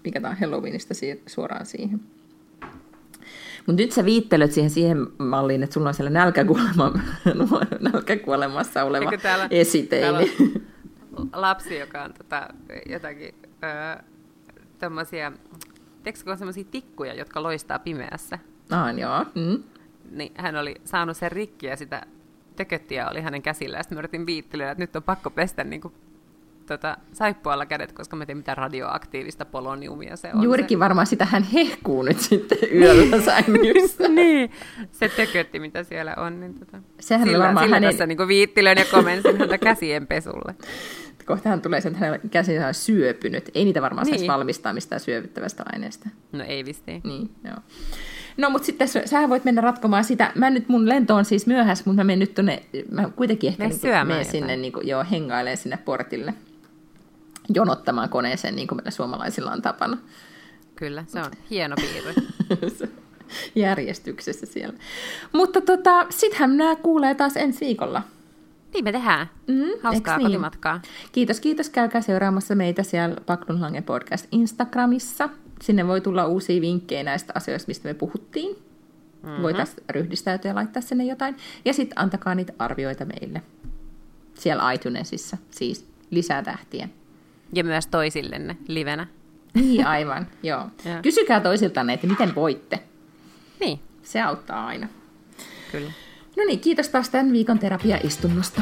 [0.03, 2.01] mikä tämä Halloweenista siir- suoraan siihen.
[3.67, 6.93] Mutta nyt sä viittelet siihen, siihen malliin, että sulla on siellä nälkäkuolema,
[7.93, 10.29] nälkäkuolemassa oleva täällä, esiteini.
[10.29, 10.59] Täällä
[11.47, 12.47] lapsi, joka on tota,
[12.89, 14.03] jotakin öö,
[14.79, 15.31] tämmöisiä,
[16.03, 18.39] tiedätkö, semmoisia tikkuja, jotka loistaa pimeässä?
[18.71, 19.25] Ah, joo.
[19.35, 19.63] Mm.
[20.11, 22.01] Niin hän oli saanut sen rikki ja sitä
[22.55, 23.83] tököttiä oli hänen käsillään.
[23.83, 25.93] Sitten mä yritin viittelyä, että nyt on pakko pestä niin kuin,
[26.65, 30.43] tota, saippualla kädet, koska mä tiedän, mitä radioaktiivista poloniumia se on.
[30.43, 30.79] Juurikin se.
[30.79, 34.07] varmaan sitä hän hehkuu nyt sitten yöllä sängyssä.
[34.07, 34.51] niin,
[34.91, 36.39] se tökötti, mitä siellä on.
[36.39, 37.91] Niin tota, Sehän sillä, varmaan sillä hänen...
[37.91, 40.55] tässä niin viittilön ja komensin häntä käsien pesulle
[41.29, 43.49] kohtahan tulee se, että hänen käsinsä on syöpynyt.
[43.55, 44.15] Ei niitä varmaan niin.
[44.15, 46.09] saisi valmistaa mistään syövyttävästä aineesta.
[46.31, 47.01] No ei visti.
[47.03, 47.57] Niin, joo.
[48.37, 50.31] No, mutta sitten sä voit mennä ratkomaan sitä.
[50.35, 53.67] Mä nyt mun lento on siis myöhässä, mutta mä menen nyt tonne, mä kuitenkin ehkä
[53.67, 56.33] niin menen sinne, niin kuin, joo, hengailen sinne portille
[57.53, 59.97] jonottamaan koneeseen, niin kuin meillä suomalaisilla on tapana.
[60.75, 62.13] Kyllä, se on hieno piirre.
[63.55, 64.77] järjestyksessä siellä.
[65.33, 68.01] Mutta tota, sittenhän nämä kuulee taas ensi viikolla.
[68.73, 69.29] Niin me tehdään.
[69.47, 70.25] Mm, Hauskaa niin?
[70.25, 70.81] kotimatkaa.
[71.11, 71.69] Kiitos, kiitos.
[71.69, 75.29] Käykää seuraamassa meitä siellä Paklunlange podcast Instagramissa.
[75.61, 78.55] Sinne voi tulla uusia vinkkejä näistä asioista, mistä me puhuttiin.
[79.23, 79.43] Mm-hmm.
[79.43, 81.37] Voitaisiin ryhdistäytyä ja laittaa sinne jotain.
[81.65, 83.41] Ja sitten antakaa niitä arvioita meille.
[84.33, 86.89] Siellä iTunesissa, siis lisää tähtiä.
[87.53, 89.07] Ja myös toisillenne livenä.
[89.53, 90.67] Niin, aivan, joo.
[91.01, 92.79] Kysykää toisiltanne, että miten voitte.
[93.59, 93.79] Niin.
[94.03, 94.87] Se auttaa aina.
[95.71, 95.91] Kyllä.
[96.39, 98.61] No niin, kiitos taas tämän viikon terapiaistunnosta.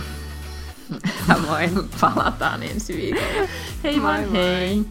[1.28, 1.72] Samoin
[2.02, 3.48] palataan ensi viikolla.
[3.84, 4.76] Hei vaan, hei!
[4.76, 4.86] moi.